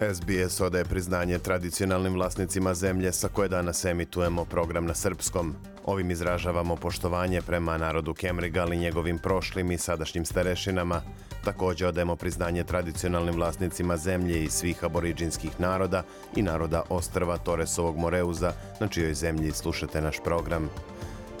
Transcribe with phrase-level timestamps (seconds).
[0.00, 5.54] SBS odaje priznanje tradicionalnim vlasnicima zemlje sa koje danas emitujemo program na srpskom.
[5.84, 11.02] Ovim izražavamo poštovanje prema narodu Kemrigal i njegovim prošlim i sadašnjim starešinama.
[11.44, 16.02] Takođe odajemo priznanje tradicionalnim vlasnicima zemlje i svih aboriđinskih naroda
[16.36, 20.70] i naroda ostrva Toresovog Moreuza, na čijoj zemlji slušate naš program.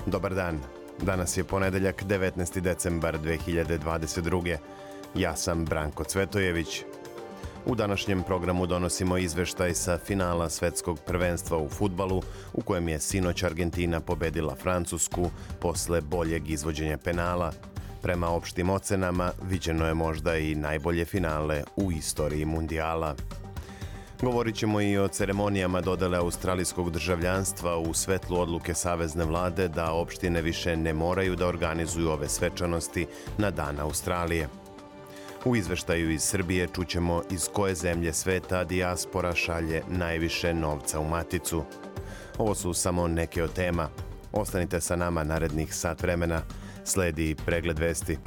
[0.06, 0.60] Dobar dan.
[1.02, 2.60] Danas je ponedeljak 19.
[2.60, 4.56] decembar 2022.
[5.14, 6.84] Ja sam Branko Cvetojević.
[7.66, 13.42] U današnjem programu donosimo izveštaj sa finala svetskog prvenstva u futbalu u kojem je sinoć
[13.42, 17.52] Argentina pobedila Francusku posle boljeg izvođenja penala.
[18.02, 23.14] Prema opštim ocenama viđeno je možda i najbolje finale u istoriji mundijala.
[24.22, 30.42] Govorit ćemo i o ceremonijama dodele australijskog državljanstva u svetlu odluke Savezne vlade da opštine
[30.42, 33.06] više ne moraju da organizuju ove svečanosti
[33.38, 34.59] na Dan Australije.
[35.44, 41.64] U izveštaju iz Srbije čućemo iz koje zemlje sveta dijaspora šalje najviše novca u maticu.
[42.38, 43.88] Ovo su samo neke od tema.
[44.32, 46.42] Ostanite sa nama narednih sat vremena.
[46.84, 48.18] Sledi pregled vesti.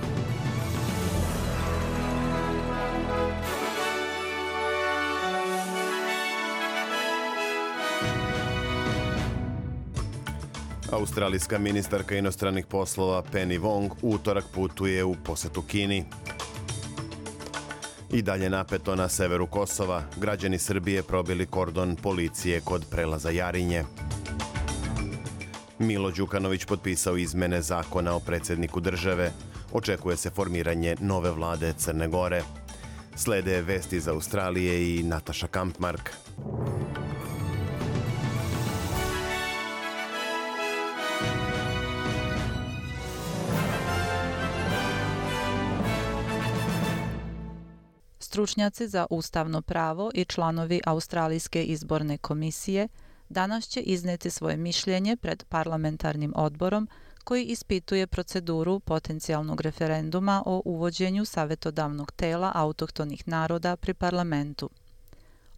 [10.91, 16.05] Australijska ministarka inostranih poslova Penny Wong utorak putuje u posetu Kini.
[18.13, 23.83] I dalje napeto na severu Kosova, građani Srbije probili kordon policije kod prelaza Jarinje.
[25.79, 29.31] Milo Đukanović potpisao izmene zakona o predsedniku države.
[29.71, 32.43] Očekuje se formiranje nove vlade Crne Gore.
[33.15, 36.09] Slede vesti iz Australije i Nataša Kampmark.
[48.33, 52.87] Stručnjaci za ustavno pravo i članovi Australijske izborne komisije
[53.29, 56.87] danas će izneti svoje mišljenje pred parlamentarnim odborom
[57.23, 64.69] koji ispituje proceduru potencijalnog referenduma o uvođenju savetodavnog tela autohtonih naroda pri parlamentu.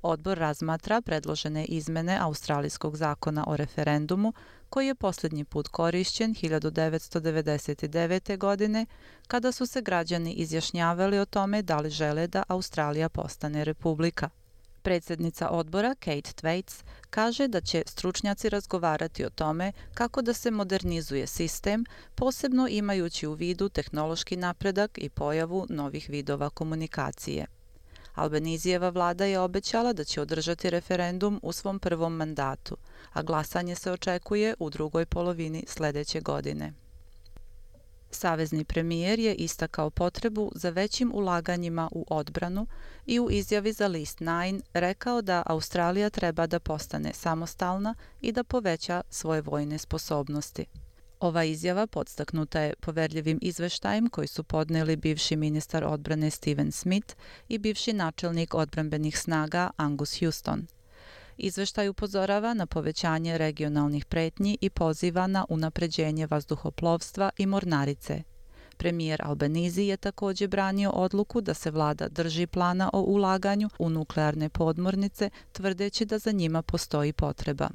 [0.07, 4.33] Odbor razmatra predložene izmene Australijskog zakona o referendumu
[4.69, 8.37] koji je posljednji put korišćen 1999.
[8.37, 8.85] godine
[9.27, 14.29] kada su se građani izjašnjavali o tome da li žele da Australija postane republika.
[14.81, 21.27] Predsednica odbora Kate Twaits kaže da će stručnjaci razgovarati o tome kako da se modernizuje
[21.27, 21.85] sistem,
[22.15, 27.54] posebno imajući u vidu tehnološki napredak i pojavu novih vidova komunikacije.
[28.15, 32.77] Albanizijeva vlada je obećala da će održati referendum u svom prvom mandatu,
[33.13, 36.73] a glasanje se očekuje u drugoj polovini sledeće godine.
[38.11, 42.67] Savezni premijer je istakao potrebu za većim ulaganjima u odbranu
[43.05, 48.43] i u izjavi za List 9 rekao da Australija treba da postane samostalna i da
[48.43, 50.65] poveća svoje vojne sposobnosti.
[51.25, 57.15] Ova izjava podstaknuta je poverljivim izveštajem koji su podneli bivši ministar odbrane Steven Smith
[57.49, 60.67] i bivši načelnik odbranbenih snaga Angus Houston.
[61.37, 68.23] Izveštaj upozorava na povećanje regionalnih pretnji i poziva na unapređenje vazduhoplovstva i mornarice.
[68.77, 74.49] Premijer Albanizi je takođe branio odluku da se vlada drži plana o ulaganju u nuklearne
[74.49, 77.69] podmornice, tvrdeći da za njima postoji potreba.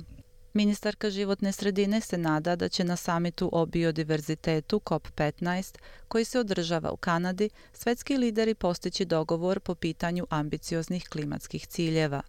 [0.53, 5.79] Ministarka životne sredine se nada da će na samitu o biodiverzitetu COP15,
[6.09, 12.23] koji se održava u Kanadi, svetski lideri postići dogovor po pitanju ambicioznih klimatskih ciljeva.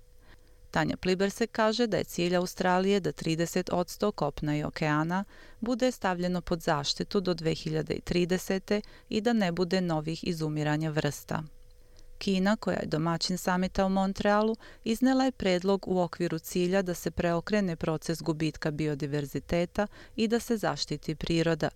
[0.71, 5.23] Tanja Pliberse kaže da je cilj Australije da 30 od kopna i okeana
[5.59, 8.81] bude stavljeno pod zaštitu do 2030.
[9.09, 11.43] i da ne bude novih izumiranja vrsta.
[12.21, 17.11] Kina, koja je domaćin samita u Montrealu, iznela je predlog u okviru cilja da se
[17.11, 21.69] preokrene proces gubitka biodiverziteta i da se zaštiti priroda.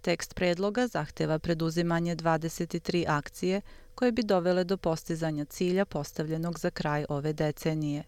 [0.00, 3.60] Tekst predloga zahteva preduzimanje 23 akcije
[3.94, 8.04] koje bi dovele do postizanja cilja postavljenog za kraj ove decenije.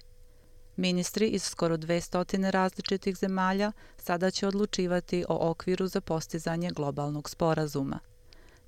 [0.76, 7.98] Ministri iz skoro 200 različitih zemalja sada će odlučivati o okviru za postizanje globalnog sporazuma–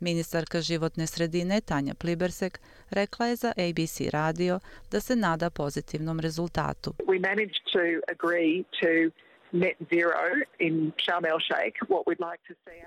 [0.04, 2.60] Ministarka životne sredine Tanja Plibersek
[2.90, 4.60] rekla je za ABC radio
[4.90, 6.94] da se nada pozitivnom rezultatu.
[7.06, 7.80] We managed to
[8.14, 9.10] agree to.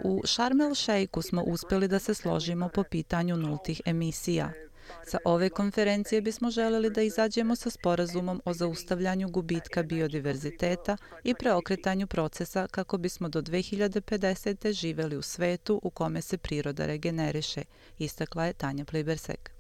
[0.03, 4.51] U Sharm el Sheikhu smo uspeli da se složimo po pitanju nultih emisija.
[5.07, 12.07] Sa ove konferencije bismo želeli da izađemo sa sporazumom o zaustavljanju gubitka biodiverziteta i preokretanju
[12.07, 14.71] procesa kako bismo do 2050.
[14.71, 17.63] živeli u svetu u kome se priroda regeneriše,
[17.97, 19.57] istakla je Tanja Plibersek.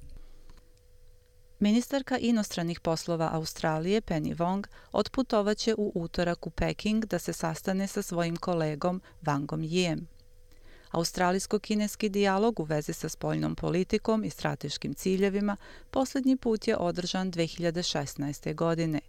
[1.59, 8.01] Ministarka inostranih poslova Australije Penny Wong otputovaće u utorak u Peking da se sastane sa
[8.01, 10.16] svojim kolegom Wangom Yiem.
[10.97, 15.57] Australijsko-kineski dijalog u vezi sa spoljnom politikom i strateškim ciljevima
[15.91, 18.55] posljednji put je održan 2016.
[18.55, 18.99] godine.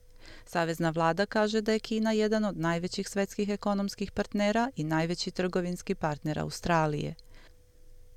[0.47, 5.95] Savezna vlada kaže da je Kina jedan od najvećih svetskih ekonomskih partnera i najveći trgovinski
[5.95, 7.15] partner Australije.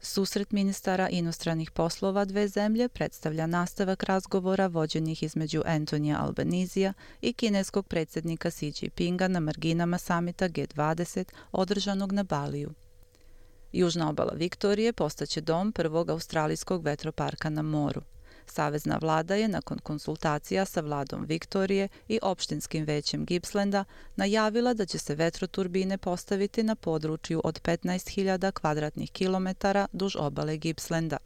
[0.01, 7.87] Susret ministara inostranih poslova dve zemlje predstavlja nastavak razgovora vođenih između Antonija Albanizija i kineskog
[7.87, 12.73] predsjednika Xi Jinpinga na marginama samita G20 održanog na Baliju.
[13.71, 18.01] Južna obala Viktorije postaće dom prvog australijskog vetroparka na moru.
[18.45, 23.85] Savezna vlada je nakon konsultacija sa vladom Viktorije i opštinskim većem Gippslanda
[24.15, 31.17] najavila da će se vetroturbine postaviti na području od 15.000 kvadratnih kilometara duž obale Gippslanda.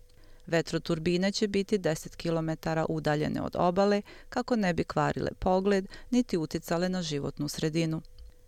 [0.48, 6.90] Vetroturbine će biti 10 km udaljene od obale kako ne bi kvarile pogled niti uticale
[6.90, 8.02] na životnu sredinu.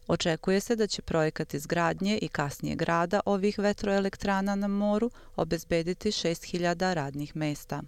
[0.07, 6.93] Očekuje se da će projekat izgradnje i kasnije grada ovih vetroelektrana na moru obezbediti 6000
[6.93, 7.81] radnih mesta.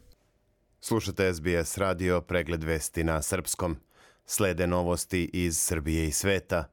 [0.81, 3.77] Slušate SBS radio pregled vesti na srpskom.
[4.25, 6.71] Slede novosti iz Srbije i sveta.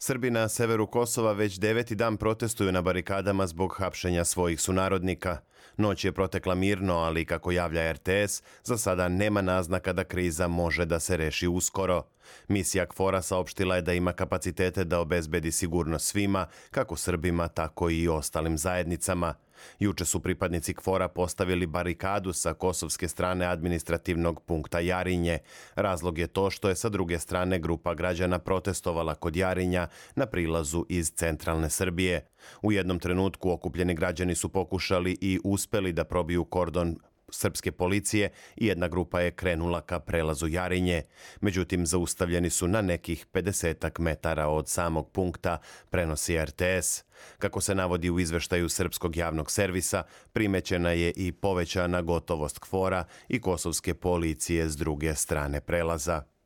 [0.00, 5.38] Srbi na severu Kosova već deveti dan protestuju na barikadama zbog hapšenja svojih sunarodnika.
[5.76, 10.84] Noć je protekla mirno, ali kako javlja RTS, za sada nema naznaka da kriza može
[10.84, 12.02] da se reši uskoro.
[12.48, 18.08] Misija KFOR-a saopštila je da ima kapacitete da obezbedi sigurnost svima, kako Srbima, tako i
[18.08, 19.34] ostalim zajednicama.
[19.78, 25.38] Juče su pripadnici KFOR-a postavili barikadu sa kosovske strane administrativnog punkta Jarinje.
[25.74, 30.84] Razlog je to što je sa druge strane grupa građana protestovala kod Jarinja na prilazu
[30.88, 32.26] iz centralne Srbije.
[32.62, 36.96] U jednom trenutku okupljeni građani su pokušali i uspeli da probiju kordon
[37.30, 41.02] srpske policije i jedna grupa je krenula ka prelazu Jarinje.
[41.40, 45.58] Međutim, zaustavljeni su na nekih 50 metara od samog punkta,
[45.90, 47.04] prenosi RTS.
[47.38, 50.02] Kako se navodi u izveštaju Srpskog javnog servisa,
[50.32, 56.37] primećena je i povećana gotovost kvora i kosovske policije s druge strane prelaza.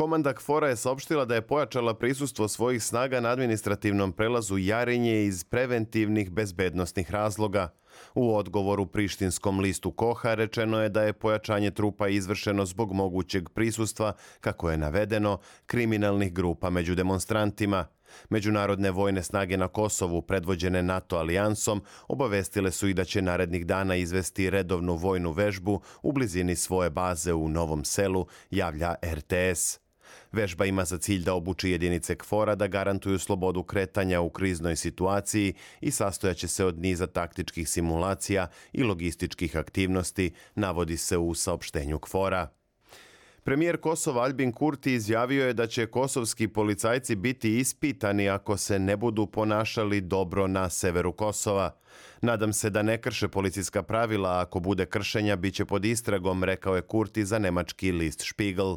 [0.00, 5.44] Komanda KFOR-a je saopštila da je pojačala prisustvo svojih snaga na administrativnom prelazu Jarinje iz
[5.44, 7.68] preventivnih bezbednostnih razloga.
[8.14, 14.12] U odgovoru Prištinskom listu Koha rečeno je da je pojačanje trupa izvršeno zbog mogućeg prisustva,
[14.40, 17.86] kako je navedeno, kriminalnih grupa među demonstrantima.
[18.28, 23.96] Međunarodne vojne snage na Kosovu, predvođene NATO alijansom, obavestile su i da će narednih dana
[23.96, 29.79] izvesti redovnu vojnu vežbu u blizini svoje baze u Novom selu, javlja RTS.
[30.32, 35.54] Vežba ima za cilj da obuči jedinice KFOR-a da garantuju slobodu kretanja u kriznoj situaciji
[35.80, 42.59] i sastojaće se od niza taktičkih simulacija i logističkih aktivnosti, navodi se u saopštenju KFOR-a.
[43.50, 48.96] Premijer Kosova Albin Kurti izjavio je da će kosovski policajci biti ispitani ako se ne
[48.96, 51.76] budu ponašali dobro na severu Kosova.
[52.22, 56.82] Nadam se da ne krše policijska pravila, ako bude kršenja biće pod istragom, rekao je
[56.82, 58.76] Kurti za nemački list Spiegel.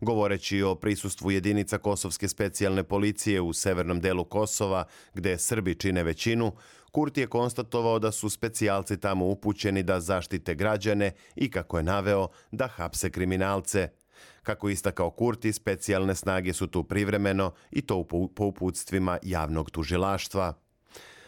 [0.00, 6.52] Govoreći o prisustvu jedinica Kosovske specijalne policije u severnom delu Kosova, gde Srbi čine većinu,
[6.92, 12.28] Kurti je konstatovao da su specijalci tamo upućeni da zaštite građane i, kako je naveo,
[12.50, 13.88] da hapse kriminalce.
[14.42, 20.54] Kako istakao Kurti, specijalne snage su tu privremeno i to po uputstvima javnog tužilaštva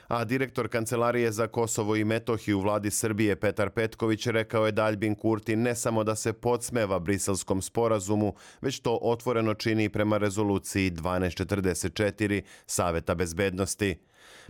[0.09, 5.15] a direktor Kancelarije za Kosovo i Metohiju vladi Srbije Petar Petković rekao je da Albin
[5.15, 12.43] Kurti ne samo da se podsmeva briselskom sporazumu, već to otvoreno čini prema rezoluciji 1244
[12.67, 13.97] Saveta bezbednosti.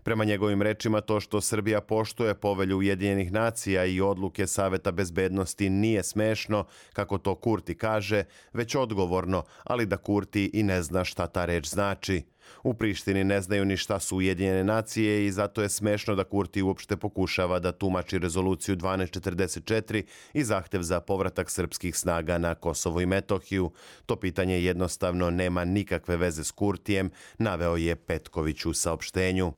[0.05, 6.03] Prema njegovim rečima to što Srbija poštuje povelju Ujedinjenih nacija i odluke Saveta bezbednosti nije
[6.03, 11.45] smešno, kako to Kurti kaže, već odgovorno, ali da Kurti i ne zna šta ta
[11.45, 12.23] reč znači.
[12.63, 16.63] U Prištini ne znaju ni šta su Ujedinjene nacije i zato je smešno da Kurti
[16.63, 23.07] uopšte pokušava da tumači rezoluciju 1244 i zahtev za povratak srpskih snaga na Kosovo i
[23.07, 23.71] Metohiju.
[24.07, 29.53] To pitanje jednostavno nema nikakve veze s Kurtijem, naveo je Petković u saopštenju.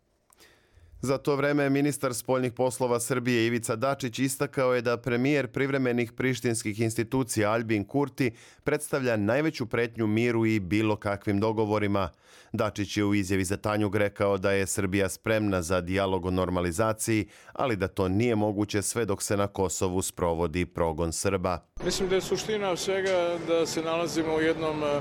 [1.06, 6.80] Za to vreme ministar spoljnih poslova Srbije Ivica Dačić istakao je da premijer privremenih prištinskih
[6.80, 8.30] institucija Albin Kurti
[8.64, 12.08] predstavlja najveću pretnju miru i bilo kakvim dogovorima.
[12.52, 17.26] Dačić je u izjavi za Tanjug rekao da je Srbija spremna za dijalog o normalizaciji,
[17.52, 21.58] ali da to nije moguće sve dok se na Kosovu sprovodi progon Srba.
[21.84, 25.00] Mislim da je suština svega da se nalazimo u jednom e,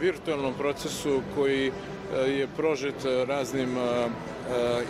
[0.00, 1.72] virtualnom procesu koji
[2.14, 2.94] je prožet
[3.26, 4.08] raznim e,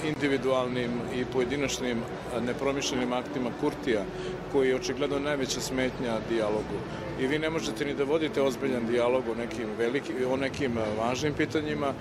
[0.09, 1.99] individualnim i pojedinačnim
[2.47, 4.05] nepromišljenim aktima Kurtija,
[4.53, 6.77] koji je očigledno najveća smetnja dijalogu.
[7.21, 11.35] I vi ne možete ni da vodite ozbiljan dijalog o nekim, veliki, o nekim važnim
[11.35, 11.93] pitanjima,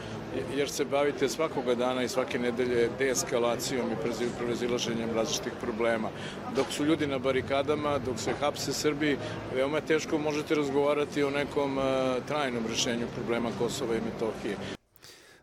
[0.56, 6.10] jer se bavite svakoga dana i svake nedelje deeskalacijom i prevazilaženjem različitih problema.
[6.56, 9.18] Dok su ljudi na barikadama, dok se hapse Srbiji,
[9.56, 11.80] veoma teško možete razgovarati o nekom
[12.28, 14.76] trajnom rešenju problema Kosova i Metohije.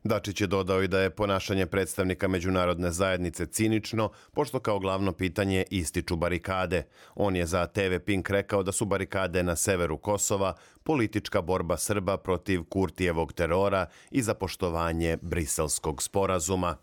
[0.04, 5.64] Dačić je dodao i da je ponašanje predstavnika međunarodne zajednice cinično, pošto kao glavno pitanje
[5.71, 6.87] ističu barikade.
[7.14, 12.16] On je za TV Pink rekao da su barikade na severu Kosova politička borba Srba
[12.16, 16.76] protiv Kurtijevog terora i za poštovanje briselskog sporazuma.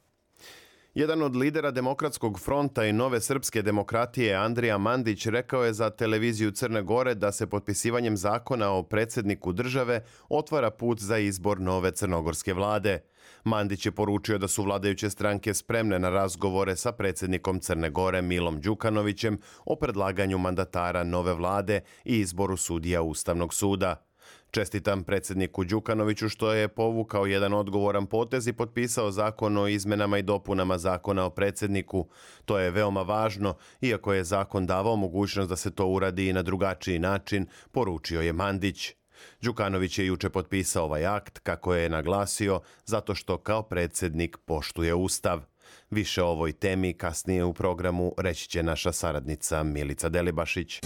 [0.94, 6.52] Jedan od lidera Demokratskog fronta i Nove srpske demokratije, Andrija Mandić, rekao je za televiziju
[6.52, 12.54] Crne Gore da se potpisivanjem zakona o predsedniku države otvara put za izbor nove crnogorske
[12.54, 13.00] vlade.
[13.44, 18.62] Mandić je poručio da su vladajuće stranke spremne na razgovore sa predsednikom Crne Gore Milom
[18.62, 24.09] Đukanovićem o predlaganju mandatara nove vlade i izboru sudija Ustavnog suda.
[24.52, 30.22] Čestitam predsedniku Đukanoviću što je povukao jedan odgovoran potez i potpisao zakon o izmenama i
[30.22, 32.08] dopunama zakona o predsedniku.
[32.46, 36.42] To je veoma važno, iako je zakon davao mogućnost da se to uradi i na
[36.42, 38.94] drugačiji način, poručio je Mandić.
[39.42, 45.42] Đukanović je juče potpisao ovaj akt, kako je naglasio, zato što kao predsednik poštuje Ustav.
[45.90, 50.80] Više o ovoj temi kasnije u programu reći će naša saradnica Milica Delibašić.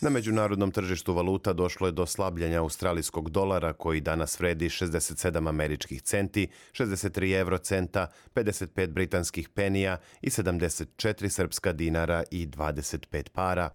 [0.00, 6.02] Na međunarodnom tržištu valuta došlo je do slabljenja australijskog dolara koji danas vredi 67 američkih
[6.02, 13.70] centi, 63 eurocenta, 55 britanskih penija i 74 srpska dinara i 25 para.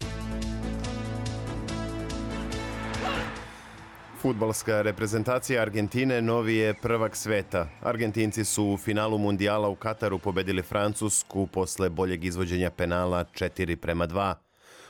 [4.20, 7.68] Futbalska reprezentacija Argentine novi je prvak sveta.
[7.82, 14.06] Argentinci su u finalu mundijala u Kataru pobedili Francusku posle boljeg izvođenja penala 4 prema
[14.06, 14.34] 2.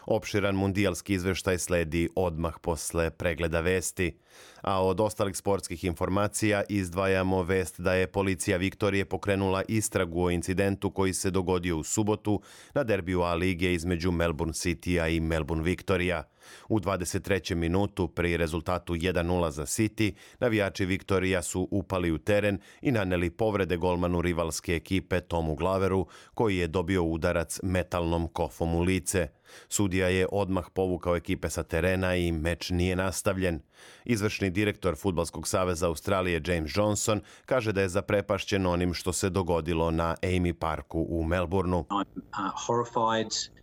[0.06, 4.16] Opširan mundijalski izveštaj sledi odmah posle pregleda vesti.
[4.62, 10.90] A od ostalih sportskih informacija izdvajamo vest da je policija Viktorije pokrenula istragu o incidentu
[10.90, 12.40] koji se dogodio u subotu
[12.74, 16.24] na derbiju A lige između Melbourne City-a i Melbourne Victoria.
[16.68, 17.54] U 23.
[17.54, 23.76] minutu pri rezultatu 1-0 za City, navijači Viktorija su upali u teren i naneli povrede
[23.76, 29.28] golmanu rivalske ekipe Tomu Glaveru, koji je dobio udarac metalnom kofom u lice.
[29.68, 33.60] Sudija je odmah povukao ekipe sa terena i meč nije nastavljen.
[34.04, 39.90] Izvršni direktor Futbalskog saveza Australije James Johnson kaže da je zaprepašćen onim što se dogodilo
[39.90, 41.84] na Amy Parku u Melbourneu.
[41.90, 43.53] I'm uh, horrified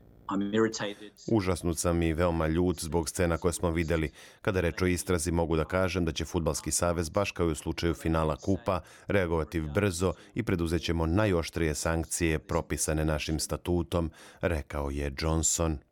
[1.32, 4.12] Užasnut sam i veoma ljut zbog scena koje smo videli.
[4.42, 7.56] Kada reč o istrazi mogu da kažem da će Futbalski savez, baš kao i u
[7.56, 14.12] slučaju finala kupa, reagovati brzo i preduzet ćemo najoštrije sankcije propisane našim statutom,
[14.42, 15.91] rekao je Johnson.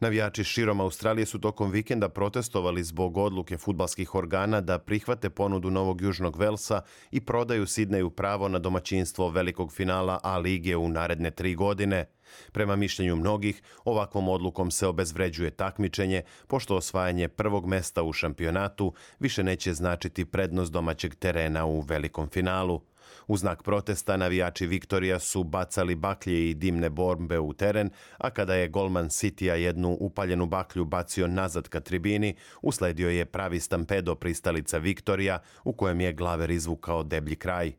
[0.00, 6.00] Navijači širom Australije su tokom vikenda protestovali zbog odluke futbalskih organa da prihvate ponudu Novog
[6.00, 11.54] Južnog Velsa i prodaju Sidneju pravo na domaćinstvo velikog finala A lige u naredne tri
[11.54, 12.06] godine.
[12.52, 19.44] Prema mišljenju mnogih, ovakvom odlukom se obezvređuje takmičenje, pošto osvajanje prvog mesta u šampionatu više
[19.44, 22.80] neće značiti prednost domaćeg terena u velikom finalu.
[23.28, 28.54] U znak protesta navijači Viktorija su bacali baklje i dimne bombe u teren, a kada
[28.54, 34.78] je golman Sitija jednu upaljenu baklju bacio nazad ka tribini, usledio je pravi stampedo pristalica
[34.78, 37.72] Viktorija u kojem je glaver izvukao deblji kraj.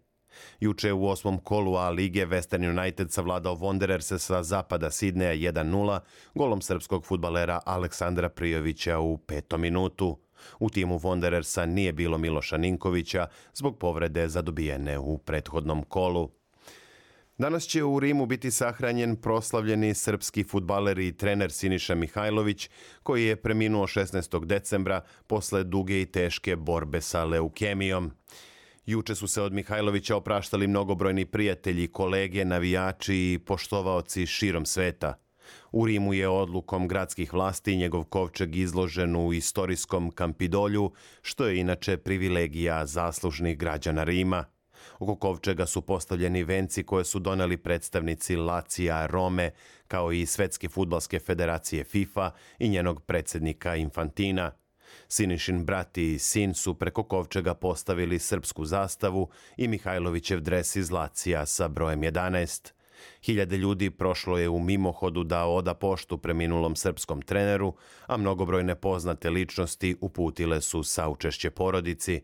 [0.59, 5.99] Juče u osmom kolu A lige Western United savladao Wanderers sa zapada Sidneja 1-0
[6.35, 10.17] golom srpskog futbalera Aleksandra Prijovića u petom minutu.
[10.59, 16.29] U timu Wanderersa nije bilo Miloša Ninkovića zbog povrede zadobijene u prethodnom kolu.
[17.39, 22.69] Danas će u Rimu biti sahranjen proslavljeni srpski futbaler i trener Siniša Mihajlović,
[23.03, 24.45] koji je preminuo 16.
[24.45, 28.11] decembra posle duge i teške borbe sa leukemijom.
[28.85, 35.28] Juče su se od Mihajlovića opraštali mnogobrojni prijatelji, kolege, navijači i poštovaoci širom sveta.
[35.71, 40.91] U Rimu je odlukom gradskih vlasti njegov kovčeg izložen u istorijskom Kampidolju,
[41.21, 44.45] što je inače privilegija zaslužnih građana Rima.
[44.99, 49.51] Oko kovčega su postavljeni venci koje su doneli predstavnici Lacija, Rome,
[49.87, 54.51] kao i Svetske futbalske federacije FIFA i njenog predsednika Infantina.
[55.07, 61.45] Sinišin brat i sin su preko kovčega postavili srpsku zastavu i Mihajlovićev dres iz Lacija
[61.45, 62.71] sa brojem 11.
[63.23, 67.73] Hiljade ljudi prošlo je u mimohodu da oda poštu preminulom srpskom treneru,
[68.07, 72.21] a mnogobrojne poznate ličnosti uputile su saučešće porodici.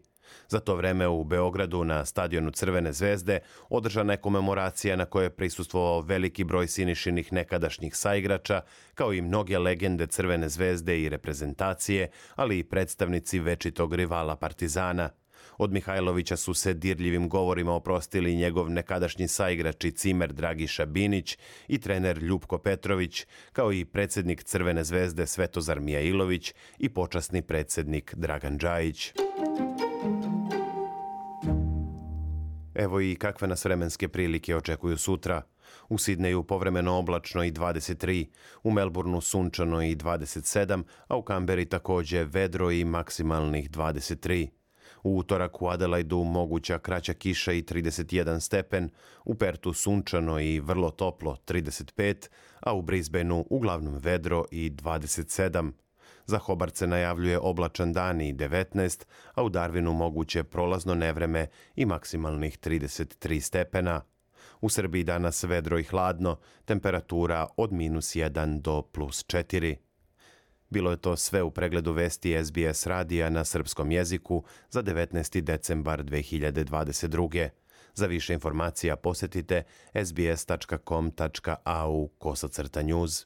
[0.48, 3.40] Za to vreme u Beogradu na stadionu Crvene zvezde
[3.70, 8.62] održana je komemoracija na kojoj je prisustvovao veliki broj sinišinih nekadašnjih saigrača,
[8.94, 15.10] kao i mnoge legende Crvene zvezde i reprezentacije, ali i predstavnici večitog rivala Partizana–
[15.58, 21.78] Od Mihajlovića su se dirljivim govorima oprostili njegov nekadašnji saigrač i cimer Dragiša Binić i
[21.78, 29.14] trener Ljupko Petrović, kao i predsednik Crvene zvezde Svetozar Mijailović i počasni predsednik Dragan Đajić.
[32.76, 35.42] Evo i kakve nas vremenske prilike očekuju sutra.
[35.90, 38.28] U Sidneju povremeno oblačno i 23,
[38.64, 44.65] u Melbourneu sunčano i 27, a u Kamberi takođe vedro i maksimalnih 23.
[45.06, 48.90] U utorak u Adelaidu moguća kraća kiša i 31 stepen,
[49.26, 55.72] u Pertu sunčano i vrlo toplo 35, a u Brisbaneu uglavnom vedro i 27.
[56.26, 61.86] Za Hobart se najavljuje oblačan dan i 19, a u Darwinu moguće prolazno nevreme i
[61.86, 64.02] maksimalnih 33 stepena.
[64.62, 69.85] U Srbiji danas vedro i hladno, temperatura od minus 1 do plus 4.
[70.70, 75.42] Bilo je to sve u pregledu vesti SBS radija na srpskom jeziku za 19.
[75.42, 77.50] decembar 2022.
[77.94, 79.64] Za više informacija posetite
[80.06, 83.26] sbs.com.au kosacrta news.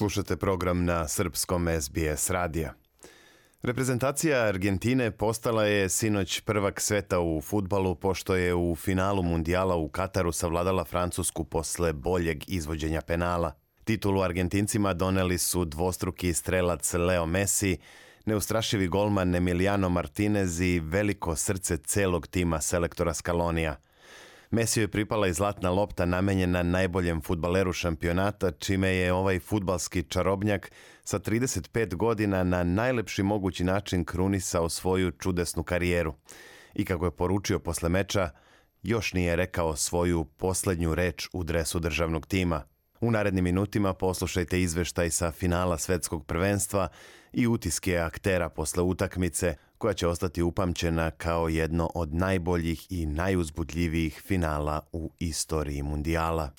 [0.00, 2.74] Slušate program na srpskom SBS radija.
[3.62, 9.88] Reprezentacija Argentine postala je sinoć prvak sveta u futbalu pošto je u finalu mundijala u
[9.88, 13.52] Kataru savladala Francusku posle boljeg izvođenja penala.
[13.84, 17.78] Titulu Argentincima doneli su dvostruki strelac Leo Messi,
[18.26, 23.76] neustrašivi golman Emiliano Martinez i veliko srce celog tima selektora Scalonija–
[24.52, 30.72] Mesiju je pripala i zlatna lopta namenjena najboljem futbaleru šampionata, čime je ovaj futbalski čarobnjak
[31.04, 36.14] sa 35 godina na najlepši mogući način krunisao svoju čudesnu karijeru.
[36.74, 38.30] I kako je poručio posle meča,
[38.82, 42.62] još nije rekao svoju poslednju reč u dresu državnog tima.
[43.00, 46.88] U narednim minutima poslušajte izveštaj sa finala svetskog prvenstva
[47.32, 54.22] i utiske aktera posle utakmice– koja će ostati upamćena kao jedno od najboljih i najuzbudljivijih
[54.26, 56.50] finala u istoriji mundijala.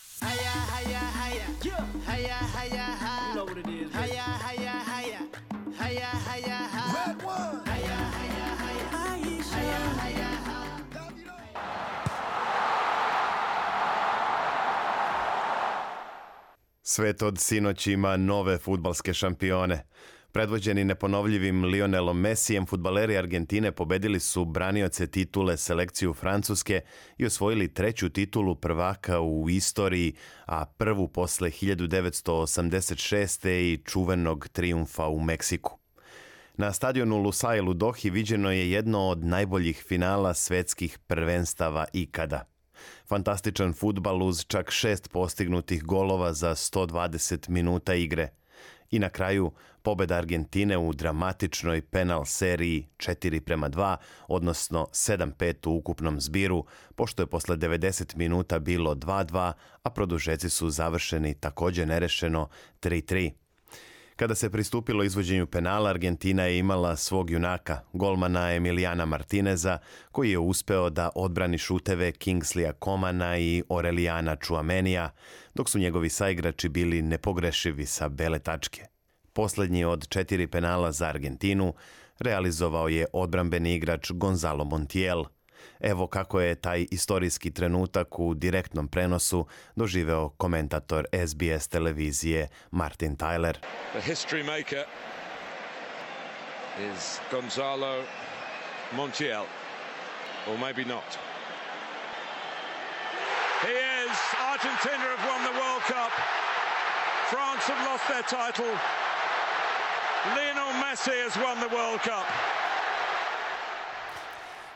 [16.84, 19.86] Svet od sinoć ima nove futbalske šampione.
[20.34, 26.82] Predvođeni neponovljivim Lionelom Messijem, futbaleri Argentine pobedili su branioce titule selekciju Francuske
[27.18, 30.14] i osvojili treću titulu prvaka u istoriji,
[30.46, 33.50] a prvu posle 1986.
[33.50, 35.78] i čuvenog triumfa u Meksiku.
[36.58, 42.46] Na stadionu Lusail u Dohi viđeno je jedno od najboljih finala svetskih prvenstava ikada.
[43.08, 48.30] Fantastičan futbal uz čak šest postignutih golova za 120 minuta igre–
[48.92, 49.52] I na kraju,
[49.82, 57.24] pobeda Argentine u dramatičnoj penal seriji 4 prema 2, odnosno 7-5 u ukupnom zbiru, pošto
[57.24, 62.50] je posle 90 minuta bilo 2-2, a produžeci su završeni takođe nerešeno
[62.82, 63.32] 3-3.
[64.22, 69.78] Kada se pristupilo izvođenju penala, Argentina je imala svog junaka, golmana Emilijana Martineza,
[70.12, 75.10] koji je uspeo da odbrani šuteve Kingsleya Komana i Orelijana Čuamenija,
[75.56, 78.86] dok su njegovi saigrači bili nepogrešivi sa bele tačke.
[79.34, 81.74] Poslednji od četiri penala za Argentinu
[82.20, 85.24] realizovao je odbrambeni igrač Gonzalo Montiel–
[85.80, 93.58] Evo kako je taj istorijski trenutak u direktnom prenosu doživeo komentator SBS televizije Martin Tyler.
[93.92, 94.86] The history maker
[96.80, 98.04] is Gonzalo
[98.96, 99.46] Montiel.
[100.48, 101.18] Or maybe not.
[103.62, 104.18] He is.
[104.54, 106.12] Argentina have won the World Cup.
[107.30, 108.74] France have lost their title.
[110.36, 112.26] Lionel Messi has won the World Cup.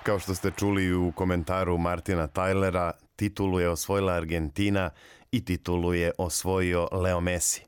[0.06, 4.90] Kao što ste čuli u komentaru Martina Tylera, titulu je osvojila Argentina
[5.32, 7.66] i titulu je osvojio Leo Messi.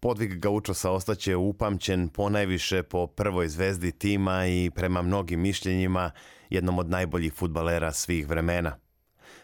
[0.00, 6.10] Podvig Gaučosa ostaće upamćen ponajviše po prvoj zvezdi tima i prema mnogim mišljenjima
[6.50, 8.76] jednom od najboljih futbalera svih vremena.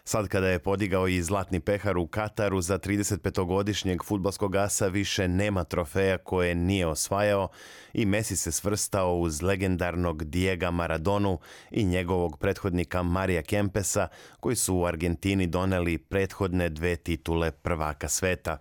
[0.07, 5.65] Sad kada je podigao i zlatni pehar u Kataru za 35-godišnjeg futbalskog asa više nema
[5.65, 7.49] trofeja koje nije osvajao
[7.93, 11.39] i Messi se svrstao uz legendarnog Diego Maradonu
[11.71, 14.09] i njegovog prethodnika Marija Kempesa
[14.41, 18.59] koji su u Argentini doneli prethodne dve titule prvaka sveta.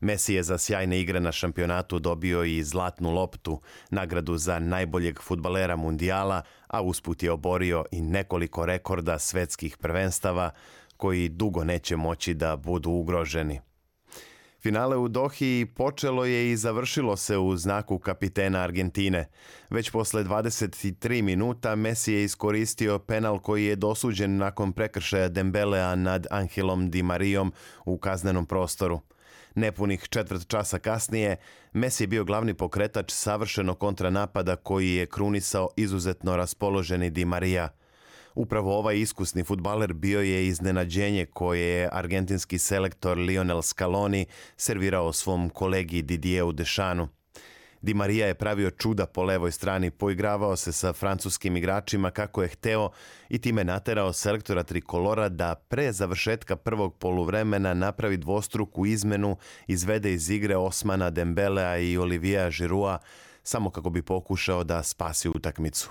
[0.00, 5.76] Messi je za sjajne igre na šampionatu dobio i zlatnu loptu, nagradu za najboljeg futbalera
[5.76, 10.50] mundijala, a usput je oborio i nekoliko rekorda svetskih prvenstava
[10.96, 13.60] koji dugo neće moći da budu ugroženi.
[14.62, 19.28] Finale u Dohi počelo je i završilo se u znaku kapitena Argentine.
[19.70, 26.26] Već posle 23 minuta Messi je iskoristio penal koji je dosuđen nakon prekršaja Dembelea nad
[26.30, 27.52] Angelom Di Marijom
[27.84, 29.00] u kaznenom prostoru.
[29.60, 31.36] Nepunih četvrt časa kasnije,
[31.72, 37.68] Messi je bio glavni pokretač savršeno kontranapada koji je krunisao izuzetno raspoloženi Di Maria.
[38.34, 45.50] Upravo ovaj iskusni futbaler bio je iznenađenje koje je argentinski selektor Lionel Scaloni servirao svom
[45.50, 47.08] kolegi Didieru Dešanu.
[47.82, 52.48] Di Maria je pravio čuda po levoj strani, poigravao se sa francuskim igračima kako je
[52.48, 52.90] hteo
[53.28, 60.30] i time naterao selektora trikolora da pre završetka prvog poluvremena napravi dvostruku izmenu, izvede iz
[60.30, 62.98] igre Osmana Dembelea i Olivija Žirua
[63.42, 65.90] samo kako bi pokušao da spasi utakmicu.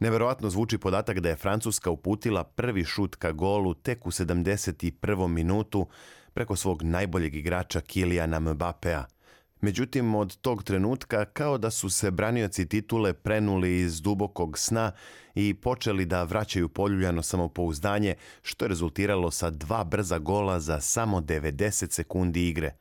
[0.00, 5.28] Neverovatno zvuči podatak da je Francuska uputila prvi šut ka golu tek u 71.
[5.28, 5.86] minutu
[6.34, 9.04] preko svog najboljeg igrača Kilijana Mbapea–
[9.60, 14.92] Međutim, od tog trenutka kao da su se branioci titule prenuli iz dubokog sna
[15.34, 21.20] i počeli da vraćaju poljuljano samopouzdanje, što je rezultiralo sa dva brza gola za samo
[21.20, 22.76] 90 sekundi igre.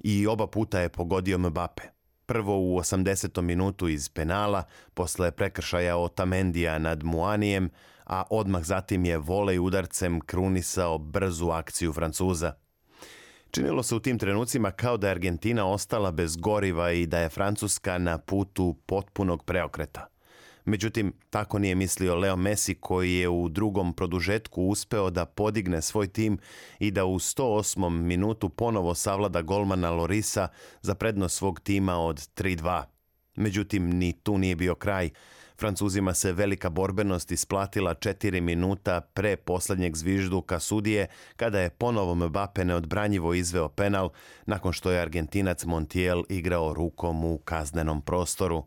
[0.00, 1.82] I oba puta je pogodio Mbappe.
[2.26, 3.40] Prvo u 80.
[3.40, 7.70] minutu iz penala, posle prekršaja Otamendija nad Muanijem,
[8.04, 12.61] a odmah zatim je volej udarcem krunisao brzu akciju Francuza.
[13.54, 17.28] Činilo se u tim trenucima kao da je Argentina ostala bez goriva i da je
[17.28, 20.06] Francuska na putu potpunog preokreta.
[20.64, 26.08] Međutim, tako nije mislio Leo Messi koji je u drugom produžetku uspeo da podigne svoj
[26.08, 26.38] tim
[26.78, 27.90] i da u 108.
[27.90, 30.48] minutu ponovo savlada golmana Lorisa
[30.82, 32.82] za prednost svog tima od 3-2.
[33.34, 35.10] Međutim, ni tu nije bio kraj.
[35.62, 42.64] Francuzima se velika borbenost isplatila 4 minuta pre poslednjeg zvižduka sudije kada je ponovo Mbappe
[42.64, 44.10] neodbranjivo izveo penal
[44.46, 48.64] nakon što je Argentinac Montiel igrao rukom u kaznenom prostoru.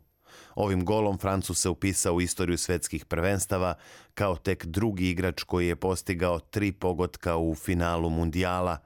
[0.55, 3.73] Ovim golom Francus se upisao u istoriju svetskih prvenstava
[4.13, 8.77] kao tek drugi igrač koji je postigao tri pogotka u finalu mundijala.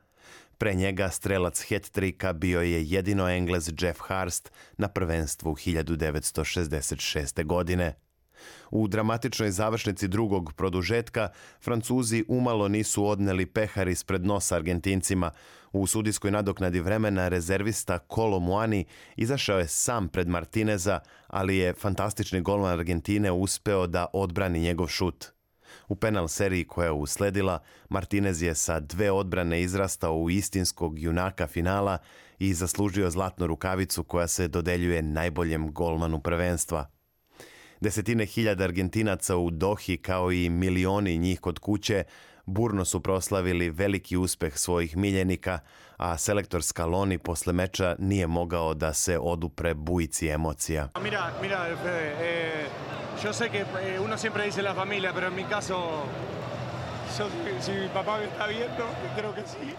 [0.60, 7.46] Pre njega strelac het-trika bio je jedino Englez Jeff Harst na prvenstvu 1966.
[7.46, 7.96] godine.
[8.72, 11.30] U dramatičnoj završnici drugog produžetka
[11.62, 15.32] Francuzi umalo nisu odneli pehar ispred nosa Argentincima.
[15.72, 22.42] U sudijskoj nadoknadi vremena rezervista Kolo Muani izašao je sam pred Martineza, ali je fantastični
[22.42, 25.39] golman Argentine uspeo da odbrani njegov šut.
[25.90, 31.48] U penal seriji koja je usledila, Martinez je sa dve odbrane izrastao u istinskog junaka
[31.48, 31.98] finala
[32.40, 36.90] i zaslužio zlatnu rukavicu koja se dodeljuje najboljem golmanu prvenstva.
[37.82, 42.04] Desetine hiljada Argentinaca u Dohi kao i milioni njih kod kuće
[42.50, 45.60] burno su proslavili veliki uspeh svojih miljenika,
[45.98, 50.90] a selektor Scaloni posle meča nije mogao da se odupre bujici emocija.
[51.02, 52.68] Mira, mira, Fede, eh,
[53.24, 55.76] yo sé que eh, uno siempre dice la familia, pero en mi caso,
[57.18, 57.28] yo,
[57.62, 58.86] si mi papá me está viendo,
[59.16, 59.76] creo que sí.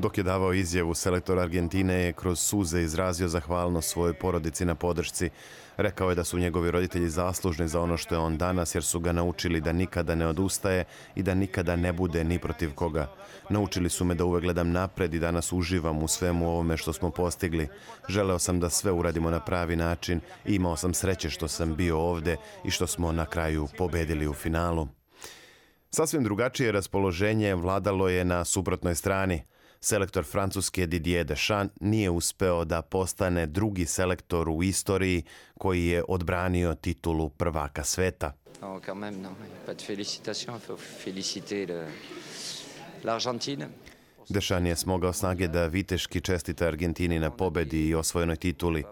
[0.00, 5.30] Dok je davao izjavu, selektor Argentine je kroz suze izrazio zahvalnost svojoj porodici na podršci.
[5.76, 9.00] Rekao je da su njegovi roditelji zaslužni za ono što je on danas jer su
[9.00, 10.84] ga naučili da nikada ne odustaje
[11.14, 13.12] i da nikada ne bude ni protiv koga.
[13.50, 17.10] Naučili su me da uvek gledam napred i danas uživam u svemu ovome što smo
[17.10, 17.68] postigli.
[18.08, 21.98] Želeo sam da sve uradimo na pravi način i imao sam sreće što sam bio
[21.98, 24.88] ovde i što smo na kraju pobedili u finalu.
[25.90, 29.42] Sasvim drugačije raspoloženje vladalo je na suprotnoj strani.
[29.82, 35.22] Selektor Francuske Didier Deschamps nije uspeo da postane drugi selektor u istoriji
[35.58, 38.32] koji je odbranio titulu prvaka sveta.
[38.62, 39.34] Non, quand même, non.
[39.66, 41.86] Pas de félicitations, faut féliciter
[43.04, 43.68] l'Argentine.
[44.28, 48.84] Dešan je smogao snage da viteški čestita Argentini na pobedi i osvojenoj tituli.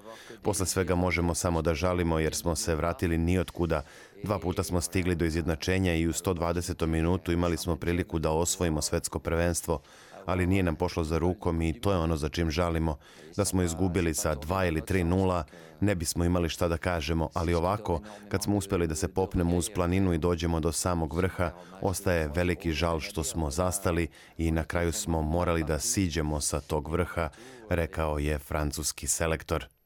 [0.42, 3.82] Posle svega možemo samo da žalimo jer smo se vratili nijotkuda.
[4.24, 6.86] Dva puta smo stigli do izjednačenja i u 120.
[6.86, 9.80] minutu imali smo priliku da osvojimo svetsko prvenstvo
[10.28, 12.98] ali nije nam pošlo za rukom i to je ono za čim žalimo.
[13.36, 15.42] Da smo izgubili sa 2 ili 3-0,
[15.80, 19.70] ne bismo imali šta da kažemo, ali ovako, kad smo uspjeli da se popnemo uz
[19.74, 24.92] planinu i dođemo do samog vrha, ostaje veliki žal što smo zastali i na kraju
[24.92, 27.28] smo morali da siđemo sa tog vrha,
[27.68, 29.77] rekao je francuski selektor.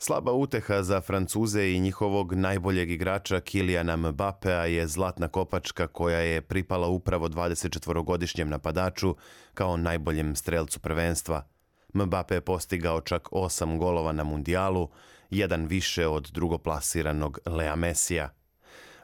[0.00, 6.40] Slaba uteha za Francuze i njihovog najboljeg igrača Kilijana Mbapea je zlatna kopačka koja je
[6.40, 9.16] pripala upravo 24-godišnjem napadaču
[9.54, 11.46] kao najboljem strelcu prvenstva.
[11.94, 14.88] Mbappe je postigao čak osam golova na mundijalu,
[15.30, 18.37] jedan više od drugoplasiranog Lea Mesija.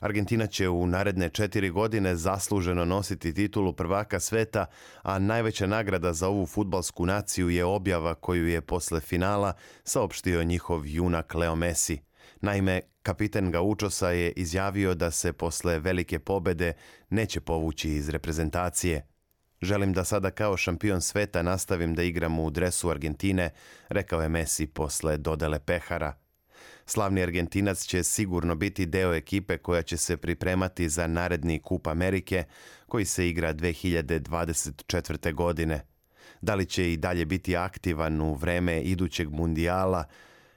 [0.05, 4.67] Argentina će u naredne četiri godine zasluženo nositi titulu prvaka sveta,
[5.03, 9.53] a najveća nagrada za ovu futbalsku naciju je objava koju je posle finala
[9.85, 12.01] saopštio njihov junak Leo Messi.
[12.41, 16.73] Naime, kapiten Gaučosa je izjavio da se posle velike pobede
[17.11, 19.07] neće povući iz reprezentacije.
[19.63, 23.51] Želim da sada kao šampion sveta nastavim da igram u dresu Argentine,
[23.89, 26.24] rekao je Messi posle dodele pehara.
[26.87, 32.45] Slavni Argentinac će sigurno biti deo ekipe koja će se pripremati za naredni Kup Amerike
[32.87, 35.35] koji se igra 2024.
[35.35, 35.87] godine.
[36.41, 40.05] Da li će i dalje biti aktivan u vreme idućeg mundijala,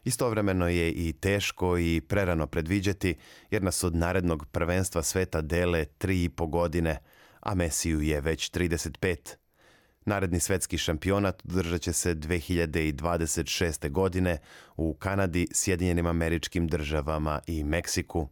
[0.07, 3.15] Istovremeno je i teško i prerano predviđati
[3.51, 6.97] jer nas od narednog prvenstva sveta dele tri i po godine,
[7.39, 9.35] a Mesiju je već 35.
[10.07, 13.89] Naredni svetski šampionat održat će se 2026.
[13.91, 14.37] godine
[14.77, 18.27] u Kanadi, Sjedinjenim američkim državama i Meksiku.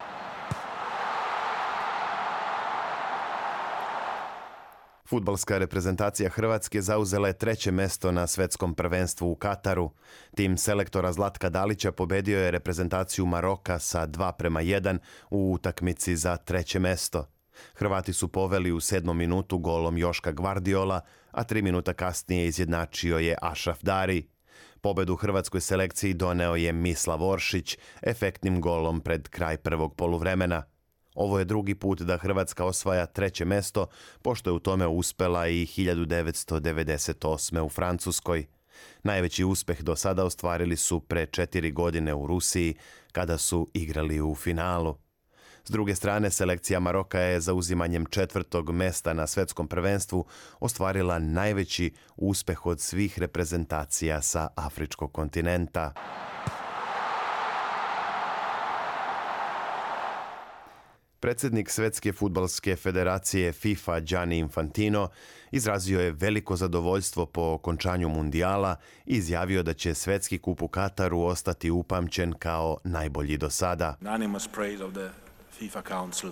[5.05, 9.91] Futbalska reprezentacija Hrvatske zauzela je treće mesto na svetskom prvenstvu u Kataru.
[10.35, 14.97] Tim selektora Zlatka Dalića pobedio je reprezentaciju Maroka sa 2 prema 1
[15.29, 17.27] u utakmici za treće mesto.
[17.73, 21.01] Hrvati su poveli u sedmom minutu golom Joška Gvardiola,
[21.35, 24.27] a tri minuta kasnije izjednačio je Ašraf Dari.
[24.81, 30.63] Pobedu hrvatskoj selekciji doneo je Mislav Oršić efektnim golom pred kraj prvog poluvremena.
[31.15, 33.87] Ovo je drugi put da Hrvatska osvaja treće mesto,
[34.21, 37.59] pošto je u tome uspela i 1998.
[37.59, 38.45] u Francuskoj.
[39.03, 42.75] Najveći uspeh do sada ostvarili su pre četiri godine u Rusiji,
[43.11, 45.04] kada su igrali u finalu.
[45.67, 50.25] S druge strane, selekcija Maroka je za uzimanjem četvrtog mesta na svetskom prvenstvu
[50.59, 55.93] ostvarila najveći uspeh od svih reprezentacija sa afričkog kontinenta.
[61.19, 65.09] Predsjednik Svetske futbalske federacije FIFA Gianni Infantino
[65.51, 68.75] izrazio je veliko zadovoljstvo po okončanju mundijala
[69.05, 73.95] i izjavio da će Svetski kup u Kataru ostati upamćen kao najbolji do sada.
[75.59, 76.31] FIFA Council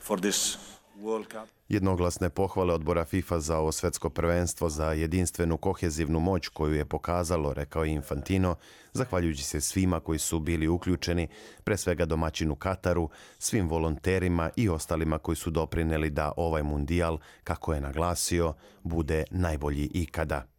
[0.00, 0.58] for this
[1.00, 1.48] World Cup.
[1.68, 7.54] Jednoglasne pohvale odbora FIFA za ovo svetsko prvenstvo za jedinstvenu kohezivnu moć koju je pokazalo,
[7.54, 8.56] rekao je Infantino,
[8.92, 11.28] zahvaljujući se svima koji su bili uključeni,
[11.64, 17.74] pre svega domaćinu Kataru, svim volonterima i ostalima koji su doprineli da ovaj mundijal, kako
[17.74, 20.57] je naglasio, bude najbolji ikada.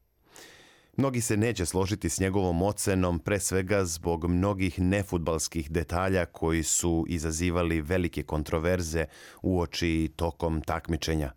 [1.00, 7.06] Mnogi se neće složiti s njegovom ocenom, pre svega zbog mnogih nefutbalskih detalja koji su
[7.08, 9.06] izazivali velike kontroverze
[9.42, 11.32] u oči tokom takmičenja.